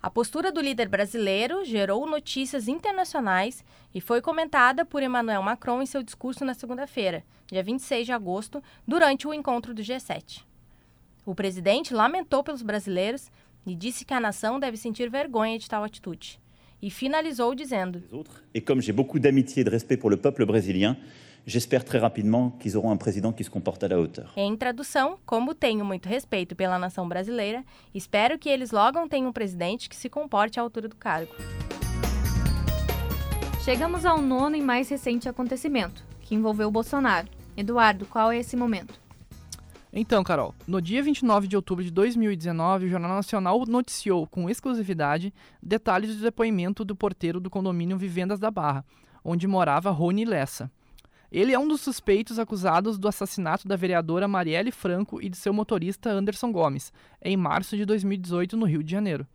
A 0.00 0.08
postura 0.08 0.52
do 0.52 0.60
líder 0.60 0.88
brasileiro 0.88 1.64
gerou 1.64 2.06
notícias 2.06 2.68
internacionais 2.68 3.64
e 3.92 4.00
foi 4.00 4.20
comentada 4.20 4.84
por 4.84 5.02
Emmanuel 5.02 5.42
Macron 5.42 5.82
em 5.82 5.86
seu 5.86 6.04
discurso 6.04 6.44
na 6.44 6.54
segunda-feira, 6.54 7.24
dia 7.48 7.64
26 7.64 8.06
de 8.06 8.12
agosto, 8.12 8.62
durante 8.86 9.26
o 9.26 9.34
encontro 9.34 9.74
do 9.74 9.82
G7. 9.82 10.47
O 11.28 11.34
presidente 11.34 11.92
lamentou 11.92 12.42
pelos 12.42 12.62
brasileiros 12.62 13.30
e 13.66 13.74
disse 13.74 14.02
que 14.02 14.14
a 14.14 14.18
nação 14.18 14.58
deve 14.58 14.78
sentir 14.78 15.10
vergonha 15.10 15.58
de 15.58 15.68
tal 15.68 15.84
atitude. 15.84 16.40
E 16.80 16.90
finalizou 16.90 17.54
dizendo: 17.54 18.02
E 18.54 18.62
como 18.62 18.80
j'ai 18.80 18.94
beaucoup 18.94 19.20
d'amitié 19.20 19.60
e 19.60 19.64
de 19.64 19.68
respect 19.68 20.00
pour 20.00 20.10
le 20.10 20.16
peuple 20.16 20.46
brésilien, 20.46 20.96
J'espère 21.46 21.84
très 21.84 21.98
rapidement 21.98 22.50
qu'ils 22.58 22.76
auront 22.76 22.90
un 22.90 22.96
président 22.96 23.32
qui 23.32 23.42
se 23.42 23.50
comporte 23.50 23.82
à 23.82 23.88
la 23.88 23.98
hauteur. 23.98 24.32
Em 24.36 24.54
tradução, 24.56 25.18
como 25.24 25.54
tenho 25.54 25.84
muito 25.84 26.06
respeito 26.06 26.54
pela 26.54 26.78
nação 26.78 27.08
brasileira, 27.08 27.64
espero 27.94 28.38
que 28.38 28.50
eles 28.50 28.70
logo 28.70 29.06
tenham 29.08 29.28
um 29.28 29.32
presidente 29.32 29.88
que 29.88 29.96
se 29.96 30.10
comporte 30.10 30.58
à 30.58 30.62
altura 30.62 30.88
do 30.88 30.96
cargo. 30.96 31.32
Chegamos 33.64 34.04
ao 34.04 34.20
nono 34.20 34.56
e 34.56 34.62
mais 34.62 34.90
recente 34.90 35.28
acontecimento, 35.28 36.04
que 36.20 36.34
envolveu 36.34 36.70
Bolsonaro. 36.70 37.28
Eduardo, 37.56 38.04
qual 38.04 38.30
é 38.30 38.38
esse 38.38 38.56
momento? 38.56 39.07
Então, 39.92 40.22
Carol, 40.22 40.54
no 40.66 40.82
dia 40.82 41.02
29 41.02 41.48
de 41.48 41.56
outubro 41.56 41.82
de 41.82 41.90
2019, 41.90 42.86
o 42.86 42.88
Jornal 42.90 43.14
Nacional 43.14 43.64
noticiou 43.66 44.26
com 44.26 44.50
exclusividade 44.50 45.32
detalhes 45.62 46.16
do 46.16 46.22
depoimento 46.22 46.84
do 46.84 46.94
porteiro 46.94 47.40
do 47.40 47.48
condomínio 47.48 47.96
Vivendas 47.96 48.38
da 48.38 48.50
Barra, 48.50 48.84
onde 49.24 49.46
morava 49.46 49.90
Rony 49.90 50.26
Lessa. 50.26 50.70
Ele 51.32 51.52
é 51.52 51.58
um 51.58 51.66
dos 51.66 51.80
suspeitos 51.80 52.38
acusados 52.38 52.98
do 52.98 53.08
assassinato 53.08 53.66
da 53.66 53.76
vereadora 53.76 54.28
Marielle 54.28 54.70
Franco 54.70 55.22
e 55.22 55.28
de 55.28 55.36
seu 55.36 55.54
motorista 55.54 56.10
Anderson 56.10 56.52
Gomes, 56.52 56.92
em 57.22 57.36
março 57.36 57.76
de 57.76 57.86
2018, 57.86 58.56
no 58.56 58.66
Rio 58.66 58.82
de 58.82 58.90
Janeiro. 58.90 59.26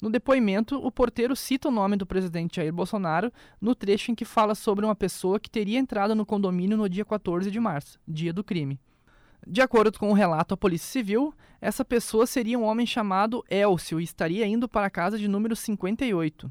No 0.00 0.10
depoimento, 0.10 0.76
o 0.76 0.90
porteiro 0.90 1.36
cita 1.36 1.68
o 1.68 1.70
nome 1.70 1.96
do 1.96 2.06
presidente 2.06 2.56
Jair 2.56 2.72
Bolsonaro 2.72 3.30
no 3.60 3.74
trecho 3.74 4.10
em 4.10 4.14
que 4.14 4.24
fala 4.24 4.54
sobre 4.54 4.84
uma 4.84 4.94
pessoa 4.94 5.38
que 5.38 5.48
teria 5.48 5.78
entrado 5.78 6.14
no 6.14 6.26
condomínio 6.26 6.76
no 6.76 6.88
dia 6.88 7.04
14 7.04 7.50
de 7.50 7.60
março, 7.60 7.98
dia 8.06 8.32
do 8.32 8.42
crime. 8.42 8.78
De 9.46 9.60
acordo 9.60 9.98
com 9.98 10.08
o 10.08 10.10
um 10.10 10.14
relato 10.14 10.54
à 10.54 10.56
Polícia 10.56 10.90
Civil, 10.90 11.34
essa 11.60 11.84
pessoa 11.84 12.26
seria 12.26 12.58
um 12.58 12.64
homem 12.64 12.86
chamado 12.86 13.44
Elcio 13.50 14.00
e 14.00 14.04
estaria 14.04 14.46
indo 14.46 14.68
para 14.68 14.86
a 14.86 14.90
casa 14.90 15.18
de 15.18 15.28
número 15.28 15.54
58. 15.54 16.50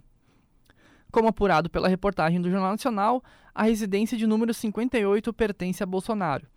Como 1.11 1.27
apurado 1.27 1.69
pela 1.69 1.87
reportagem 1.87 2.41
do 2.41 2.49
Jornal 2.49 2.71
Nacional, 2.71 3.23
a 3.53 3.63
residência 3.63 4.17
de 4.17 4.27
número 4.27 4.53
58 4.53 5.33
pertence 5.33 5.81
a 5.81 5.85
Bolsonaro. 5.85 6.47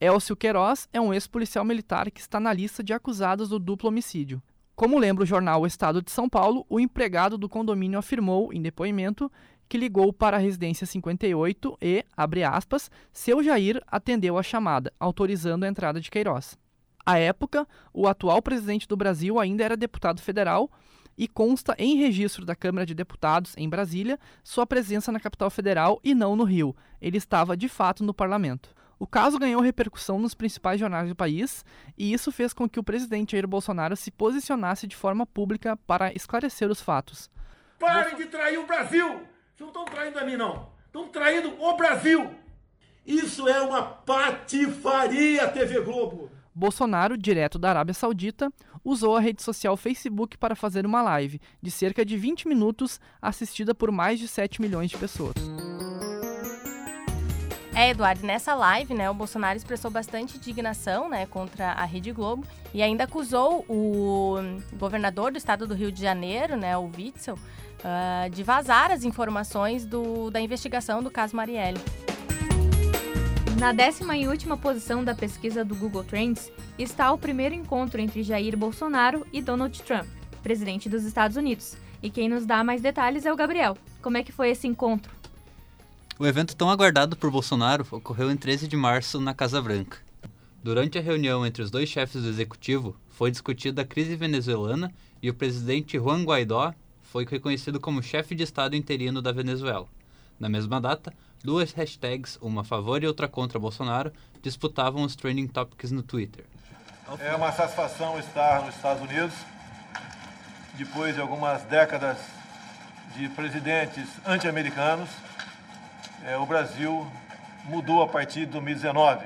Elcio 0.00 0.36
Queiroz 0.36 0.88
é 0.92 1.00
um 1.00 1.12
ex-policial 1.12 1.64
militar 1.64 2.10
que 2.10 2.20
está 2.20 2.38
na 2.38 2.52
lista 2.52 2.82
de 2.82 2.92
acusados 2.92 3.48
do 3.48 3.58
duplo 3.58 3.88
homicídio. 3.88 4.42
Como 4.74 4.98
lembra 4.98 5.24
o 5.24 5.26
jornal 5.26 5.62
O 5.62 5.66
Estado 5.66 6.02
de 6.02 6.10
São 6.10 6.28
Paulo, 6.28 6.66
o 6.68 6.78
empregado 6.78 7.38
do 7.38 7.48
condomínio 7.48 7.98
afirmou, 7.98 8.52
em 8.52 8.60
depoimento, 8.60 9.32
que 9.68 9.78
ligou 9.78 10.12
para 10.12 10.36
a 10.36 10.40
residência 10.40 10.86
58 10.86 11.78
e, 11.80 12.04
abre 12.16 12.44
aspas, 12.44 12.90
seu 13.12 13.42
Jair 13.42 13.82
atendeu 13.86 14.38
a 14.38 14.42
chamada, 14.42 14.92
autorizando 14.98 15.64
a 15.64 15.68
entrada 15.68 16.00
de 16.00 16.10
Queiroz. 16.10 16.56
À 17.04 17.18
época, 17.18 17.66
o 17.92 18.08
atual 18.08 18.42
presidente 18.42 18.88
do 18.88 18.96
Brasil 18.96 19.38
ainda 19.38 19.64
era 19.64 19.76
deputado 19.76 20.20
federal 20.20 20.70
e 21.16 21.26
consta 21.28 21.74
em 21.78 21.96
registro 21.96 22.44
da 22.44 22.54
Câmara 22.54 22.84
de 22.84 22.94
Deputados 22.94 23.54
em 23.56 23.68
Brasília 23.68 24.18
sua 24.42 24.66
presença 24.66 25.10
na 25.12 25.20
capital 25.20 25.48
federal 25.48 26.00
e 26.02 26.14
não 26.14 26.36
no 26.36 26.44
Rio. 26.44 26.74
Ele 27.00 27.16
estava 27.16 27.56
de 27.56 27.68
fato 27.68 28.04
no 28.04 28.12
parlamento. 28.12 28.74
O 28.98 29.06
caso 29.06 29.38
ganhou 29.38 29.60
repercussão 29.60 30.18
nos 30.18 30.34
principais 30.34 30.80
jornais 30.80 31.08
do 31.08 31.14
país 31.14 31.64
e 31.96 32.12
isso 32.12 32.32
fez 32.32 32.52
com 32.52 32.68
que 32.68 32.80
o 32.80 32.84
presidente 32.84 33.32
Jair 33.32 33.46
Bolsonaro 33.46 33.94
se 33.94 34.10
posicionasse 34.10 34.86
de 34.86 34.96
forma 34.96 35.26
pública 35.26 35.76
para 35.76 36.12
esclarecer 36.12 36.70
os 36.70 36.80
fatos. 36.80 37.30
Parem 37.78 38.16
de 38.16 38.26
trair 38.26 38.58
o 38.58 38.66
Brasil! 38.66 39.35
Vocês 39.56 39.72
não 39.72 39.82
estão 39.82 39.84
traindo 39.86 40.18
a 40.18 40.24
mim, 40.24 40.36
não. 40.36 40.68
Estão 40.84 41.08
traindo 41.08 41.54
o 41.58 41.76
Brasil! 41.78 42.30
Isso 43.06 43.48
é 43.48 43.58
uma 43.62 43.82
patifaria, 43.82 45.48
TV 45.48 45.80
Globo! 45.80 46.30
Bolsonaro, 46.54 47.16
direto 47.16 47.58
da 47.58 47.70
Arábia 47.70 47.94
Saudita, 47.94 48.52
usou 48.84 49.16
a 49.16 49.20
rede 49.20 49.42
social 49.42 49.74
Facebook 49.74 50.36
para 50.36 50.54
fazer 50.54 50.84
uma 50.84 51.00
live 51.00 51.40
de 51.62 51.70
cerca 51.70 52.04
de 52.04 52.18
20 52.18 52.46
minutos 52.46 53.00
assistida 53.20 53.74
por 53.74 53.90
mais 53.90 54.18
de 54.18 54.28
7 54.28 54.60
milhões 54.60 54.90
de 54.90 54.98
pessoas. 54.98 55.32
É, 57.74 57.90
Eduardo, 57.90 58.26
nessa 58.26 58.54
live, 58.54 58.92
né, 58.92 59.08
o 59.10 59.14
Bolsonaro 59.14 59.56
expressou 59.56 59.90
bastante 59.90 60.36
indignação, 60.36 61.08
né, 61.08 61.26
contra 61.26 61.72
a 61.72 61.84
Rede 61.84 62.10
Globo 62.12 62.46
e 62.74 62.82
ainda 62.82 63.04
acusou 63.04 63.64
o 63.68 64.36
governador 64.74 65.30
do 65.30 65.38
estado 65.38 65.66
do 65.66 65.74
Rio 65.74 65.92
de 65.92 66.00
Janeiro, 66.00 66.56
né, 66.56 66.76
o 66.76 66.90
Witzel, 66.94 67.38
uh, 67.86 68.28
de 68.30 68.42
vazar 68.42 68.90
as 68.90 69.04
informações 69.04 69.86
do, 69.86 70.30
da 70.30 70.40
investigação 70.40 71.02
do 71.02 71.10
caso 71.10 71.36
Marielle. 71.36 71.80
Na 73.58 73.72
décima 73.72 74.16
e 74.16 74.28
última 74.28 74.56
posição 74.56 75.02
da 75.02 75.14
pesquisa 75.14 75.64
do 75.64 75.74
Google 75.74 76.04
Trends 76.04 76.52
está 76.78 77.10
o 77.12 77.16
primeiro 77.16 77.54
encontro 77.54 78.00
entre 78.00 78.22
Jair 78.22 78.56
Bolsonaro 78.56 79.26
e 79.32 79.40
Donald 79.40 79.82
Trump, 79.82 80.06
presidente 80.42 80.88
dos 80.88 81.04
Estados 81.04 81.36
Unidos. 81.36 81.76
E 82.02 82.10
quem 82.10 82.28
nos 82.28 82.44
dá 82.44 82.62
mais 82.62 82.82
detalhes 82.82 83.24
é 83.24 83.32
o 83.32 83.36
Gabriel. 83.36 83.76
Como 84.02 84.18
é 84.18 84.22
que 84.22 84.32
foi 84.32 84.50
esse 84.50 84.66
encontro? 84.66 85.10
O 86.18 86.26
evento 86.26 86.54
tão 86.54 86.68
aguardado 86.68 87.16
por 87.16 87.30
Bolsonaro 87.30 87.86
ocorreu 87.90 88.30
em 88.30 88.36
13 88.36 88.68
de 88.68 88.76
março 88.76 89.20
na 89.20 89.32
Casa 89.32 89.60
Branca. 89.62 89.98
Durante 90.62 90.98
a 90.98 91.02
reunião 91.02 91.46
entre 91.46 91.62
os 91.62 91.70
dois 91.70 91.88
chefes 91.88 92.22
do 92.22 92.28
executivo, 92.28 92.96
foi 93.08 93.30
discutida 93.30 93.82
a 93.82 93.86
crise 93.86 94.16
venezuelana 94.16 94.92
e 95.22 95.30
o 95.30 95.34
presidente 95.34 95.96
Juan 95.96 96.24
Guaidó 96.24 96.74
foi 97.16 97.24
reconhecido 97.24 97.80
como 97.80 98.02
chefe 98.02 98.34
de 98.34 98.42
Estado 98.42 98.76
interino 98.76 99.22
da 99.22 99.32
Venezuela. 99.32 99.86
Na 100.38 100.50
mesma 100.50 100.78
data, 100.78 101.14
duas 101.42 101.72
hashtags, 101.72 102.38
uma 102.42 102.60
a 102.60 102.64
favor 102.64 103.02
e 103.02 103.06
outra 103.06 103.26
contra 103.26 103.58
Bolsonaro, 103.58 104.12
disputavam 104.42 105.02
os 105.02 105.16
trending 105.16 105.46
topics 105.46 105.90
no 105.90 106.02
Twitter. 106.02 106.44
É 107.20 107.34
uma 107.34 107.50
satisfação 107.52 108.18
estar 108.18 108.66
nos 108.66 108.76
Estados 108.76 109.02
Unidos, 109.02 109.32
depois 110.74 111.14
de 111.14 111.20
algumas 111.22 111.62
décadas 111.62 112.18
de 113.16 113.30
presidentes 113.30 114.06
anti-americanos. 114.26 115.08
É, 116.22 116.36
o 116.36 116.44
Brasil 116.44 117.10
mudou 117.64 118.02
a 118.02 118.08
partir 118.08 118.40
de 118.40 118.52
2019. 118.52 119.24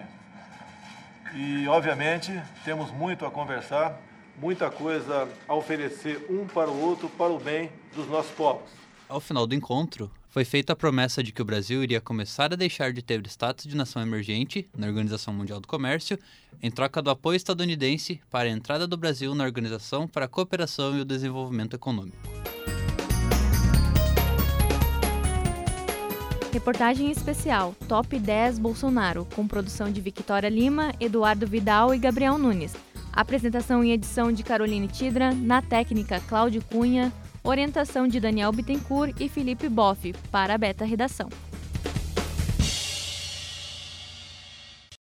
E, 1.35 1.67
obviamente, 1.67 2.41
temos 2.65 2.93
muito 2.93 3.27
a 3.27 3.33
conversar, 3.33 3.99
muita 4.41 4.71
coisa 4.71 5.29
a 5.47 5.55
oferecer 5.55 6.27
um 6.31 6.47
para 6.47 6.71
o 6.71 6.81
outro, 6.81 7.09
para 7.11 7.33
o 7.33 7.39
bem 7.39 7.71
dos 7.95 8.09
nossos 8.09 8.33
povos. 8.33 8.71
Ao 9.09 9.21
final 9.21 9.47
do 9.47 9.55
encontro, 9.55 10.11
foi 10.29 10.45
feita 10.45 10.73
a 10.73 10.77
promessa 10.77 11.23
de 11.23 11.33
que 11.33 11.43
o 11.43 11.45
Brasil 11.45 11.83
iria 11.83 12.01
começar 12.01 12.53
a 12.53 12.57
deixar 12.57 12.93
de 12.93 13.03
ter 13.03 13.21
o 13.21 13.27
status 13.27 13.67
de 13.67 13.77
nação 13.77 14.01
emergente 14.01 14.69
na 14.77 14.87
Organização 14.87 15.35
Mundial 15.35 15.61
do 15.61 15.69
Comércio, 15.69 16.19
em 16.63 16.71
troca 16.71 17.03
do 17.03 17.11
apoio 17.11 17.37
estadunidense 17.37 18.21
para 18.31 18.49
a 18.49 18.53
entrada 18.53 18.87
do 18.87 18.97
Brasil 18.97 19.35
na 19.35 19.45
Organização 19.45 20.07
para 20.07 20.25
a 20.25 20.29
Cooperação 20.29 20.97
e 20.97 21.01
o 21.01 21.05
Desenvolvimento 21.05 21.75
Econômico. 21.75 22.17
Reportagem 26.53 27.11
especial 27.11 27.75
Top 27.89 28.19
10 28.19 28.59
Bolsonaro, 28.59 29.27
com 29.35 29.47
produção 29.47 29.91
de 29.91 30.01
Victoria 30.01 30.49
Lima, 30.49 30.93
Eduardo 30.99 31.47
Vidal 31.47 31.95
e 31.95 31.99
Gabriel 31.99 32.39
Nunes. 32.39 32.75
Apresentação 33.13 33.85
e 33.85 33.93
edição 33.93 34.33
de 34.33 34.43
Caroline 34.43 34.89
Tidra, 34.89 35.33
na 35.35 35.61
técnica 35.61 36.21
Cláudio 36.29 36.63
Cunha, 36.63 37.13
Orientação 37.43 38.07
de 38.07 38.21
Daniel 38.21 38.53
Bittencourt 38.53 39.15
e 39.19 39.29
Felipe 39.29 39.69
Boff, 39.69 40.13
para 40.31 40.55
a 40.55 40.59
Beta 40.59 40.85
Redação. 40.85 41.29